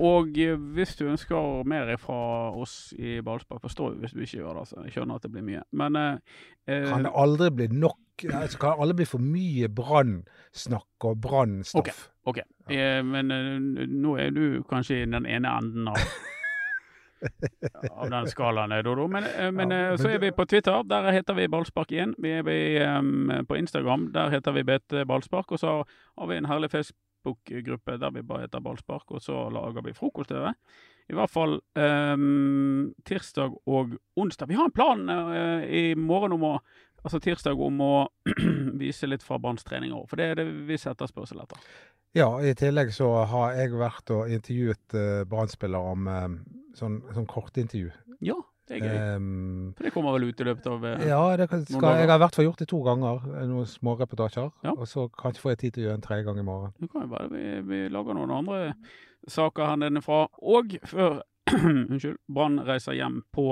og 0.00 0.32
hvis 0.74 0.96
du 0.98 1.04
ønsker 1.12 1.62
mer 1.68 1.92
fra 2.00 2.16
oss 2.56 2.94
i 2.96 3.18
ballspark, 3.22 3.60
forstår 3.62 3.92
vi 3.92 4.02
hvis 4.02 4.16
du 4.16 4.22
ikke 4.24 4.40
gjør 4.40 4.56
det. 4.56 4.64
Altså. 4.64 4.80
Jeg 4.86 4.96
skjønner 4.96 5.20
at 5.20 5.26
det 5.26 5.32
blir 5.36 5.46
mye. 5.46 5.62
Men 5.76 6.00
eh, 6.00 6.88
Kan 6.88 7.06
det 7.06 7.12
aldri 7.22 7.50
bli 7.54 7.68
nok 7.84 8.00
altså, 8.28 8.58
Kan 8.60 8.82
alle 8.82 8.96
bli 8.98 9.06
for 9.08 9.22
mye 9.22 9.68
brannsnakk 9.68 11.08
og 11.08 11.20
brannstoff? 11.20 12.10
OK. 12.22 12.34
okay. 12.34 12.44
Ja. 12.68 12.98
Eh, 12.98 13.04
men 13.06 13.30
eh, 13.34 13.86
nå 13.86 14.16
er 14.20 14.34
du 14.36 14.62
kanskje 14.68 15.02
i 15.02 15.08
den 15.08 15.26
ene 15.26 15.56
enden 15.58 15.88
av 15.90 16.00
av 17.90 18.10
den 18.10 18.28
skalaen, 18.30 18.74
Dodo. 18.84 19.06
Men, 19.08 19.24
eh, 19.24 19.50
men, 19.52 19.70
ja, 19.70 19.90
men, 19.90 19.98
så 19.98 20.10
er 20.10 20.20
vi 20.22 20.32
på 20.32 20.46
Twitter. 20.48 20.82
Der 20.88 21.10
heter 21.12 21.36
vi 21.36 21.48
Ballspark1. 21.52 22.14
Vi 22.18 22.32
er 22.38 22.46
vi, 22.46 22.58
um, 22.84 23.32
på 23.48 23.58
Instagram. 23.58 24.10
Der 24.14 24.30
heter 24.30 24.56
vi 24.56 24.64
BT 24.64 25.04
Ballspark. 25.08 25.52
Og 25.52 25.60
så 25.60 25.80
har 25.84 26.30
vi 26.30 26.36
en 26.36 26.48
herlig 26.48 26.70
Facebook-gruppe 26.70 27.98
der 28.00 28.14
vi 28.16 28.22
bare 28.22 28.46
heter 28.46 28.60
Ballspark, 28.64 29.10
og 29.10 29.22
så 29.22 29.48
lager 29.52 29.84
vi 29.84 29.96
frokost 29.96 30.32
over. 30.32 30.56
I 31.10 31.16
hvert 31.18 31.30
fall 31.30 31.58
um, 31.74 32.92
tirsdag 33.04 33.56
og 33.66 33.96
onsdag. 34.16 34.48
Vi 34.48 34.54
har 34.54 34.68
en 34.68 34.74
plan 34.74 35.08
uh, 35.10 35.64
i 35.66 35.94
morgen 35.98 36.36
om 36.38 36.46
å 36.52 36.58
Altså 37.00 37.20
tirsdag 37.22 37.60
om 37.60 37.80
å 37.84 37.94
vise 38.82 39.08
litt 39.08 39.24
fra 39.24 39.38
Branns 39.40 39.64
treninger 39.66 40.04
for 40.08 40.20
det 40.20 40.30
er 40.30 40.40
det 40.42 40.46
vi 40.68 40.78
setter 40.80 41.10
spørsmål 41.10 41.46
etter. 41.46 41.64
Ja, 42.16 42.28
i 42.42 42.54
tillegg 42.58 42.90
så 42.94 43.08
har 43.30 43.54
jeg 43.54 43.76
vært 43.78 44.10
og 44.10 44.30
intervjuet 44.34 44.96
uh, 44.98 45.22
Brann-spillere 45.30 45.92
om 45.94 46.08
uh, 46.10 46.24
sånn, 46.78 46.98
sånn 47.14 47.28
kortintervju. 47.30 47.92
Ja. 48.26 48.38
Det 48.70 48.78
er 48.78 48.86
gøy. 48.86 49.16
Um, 49.18 49.70
For 49.74 49.86
det 49.86 49.90
kommer 49.94 50.14
vel 50.14 50.28
ut 50.30 50.40
i 50.42 50.46
løpet 50.46 50.66
av 50.70 50.84
uh, 50.86 51.04
Ja, 51.06 51.20
det 51.38 51.48
skal, 51.50 51.86
jeg 51.98 52.10
har 52.10 52.18
i 52.18 52.22
hvert 52.22 52.36
fall 52.38 52.46
gjort 52.46 52.62
det 52.62 52.68
to 52.70 52.80
ganger. 52.86 53.22
noen 53.26 53.50
noen 53.50 53.70
småreportasjer. 53.70 54.50
Ja. 54.66 54.74
Og 54.76 54.90
så 54.90 55.08
kanskje 55.10 55.42
får 55.42 55.54
jeg 55.54 55.60
tid 55.62 55.74
til 55.74 55.82
å 55.82 55.86
gjøre 55.88 55.98
en 55.98 56.06
tredje 56.06 56.26
gang 56.28 56.38
i 56.38 56.46
morgen. 56.46 56.74
Det 56.78 56.90
kan 56.92 57.06
jo 57.06 57.12
være 57.14 57.30
vi, 57.32 57.44
vi 57.70 57.80
lager 57.90 58.18
noen 58.18 58.34
andre 58.36 58.60
saker 59.30 59.72
her 59.72 59.80
nede 59.82 60.02
fra. 60.06 60.24
Og 60.42 60.76
før 60.86 61.22
unnskyld, 61.90 62.20
Brann 62.30 62.60
reiser 62.66 62.98
hjem 62.98 63.22
på 63.34 63.48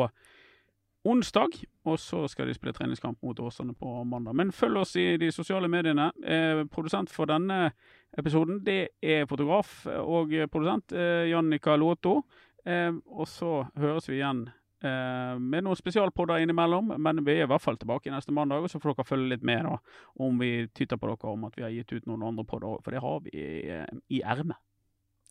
onsdag, 1.09 1.57
og 1.89 1.97
så 2.01 2.25
skal 2.29 2.49
de 2.49 2.57
spille 2.57 2.75
treningskamp 2.77 3.23
mot 3.25 3.41
Åsane 3.41 3.75
på 3.79 3.93
mandag. 4.05 4.37
Men 4.37 4.53
følg 4.53 4.83
oss 4.83 4.95
i 5.01 5.17
de 5.21 5.31
sosiale 5.35 5.71
mediene. 5.71 6.11
Eh, 6.23 6.65
produsent 6.73 7.11
for 7.13 7.31
denne 7.31 7.71
episoden 8.19 8.63
det 8.67 8.81
er 9.03 9.27
fotograf 9.31 9.83
og 10.05 10.35
produsent 10.53 10.93
eh, 10.93 11.29
Jannika 11.33 11.77
Låto. 11.77 12.21
Eh, 12.67 12.93
og 12.93 13.29
så 13.31 13.63
høres 13.79 14.09
vi 14.11 14.21
igjen 14.21 14.49
Eh, 14.79 15.39
med 15.43 15.65
noen 15.67 15.77
spesialpodder 15.79 16.39
innimellom, 16.39 16.93
men 17.03 17.25
vi 17.27 17.35
er 17.35 17.49
i 17.49 17.51
hvert 17.51 17.63
fall 17.63 17.79
tilbake 17.81 18.13
neste 18.15 18.35
mandag. 18.35 18.63
Og 18.63 18.71
så 18.71 18.79
får 18.79 18.95
dere 18.95 19.09
følge 19.09 19.33
litt 19.33 19.47
med 19.47 19.67
da, 19.67 19.79
om 20.23 20.39
vi 20.39 20.53
tyter 20.71 21.01
på 21.01 21.11
dere 21.11 21.33
om 21.33 21.49
at 21.49 21.59
vi 21.59 21.65
har 21.67 21.75
gitt 21.75 21.97
ut 21.97 22.07
noen 22.07 22.27
andre 22.31 22.47
podder 22.47 22.79
for 22.85 22.95
det 22.95 23.03
har 23.03 23.25
vi 23.27 23.35
i, 23.35 23.81
i 24.19 24.23
ermet. 24.23 24.61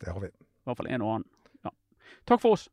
Det 0.01 0.11
har 0.11 0.19
vi. 0.21 0.31
I 0.33 0.67
hvert 0.67 0.81
fall 0.81 0.91
en 0.91 1.05
og 1.05 1.13
annen. 1.15 1.29
Ja. 1.63 1.71
Takk 2.27 2.43
for 2.43 2.57
oss. 2.57 2.67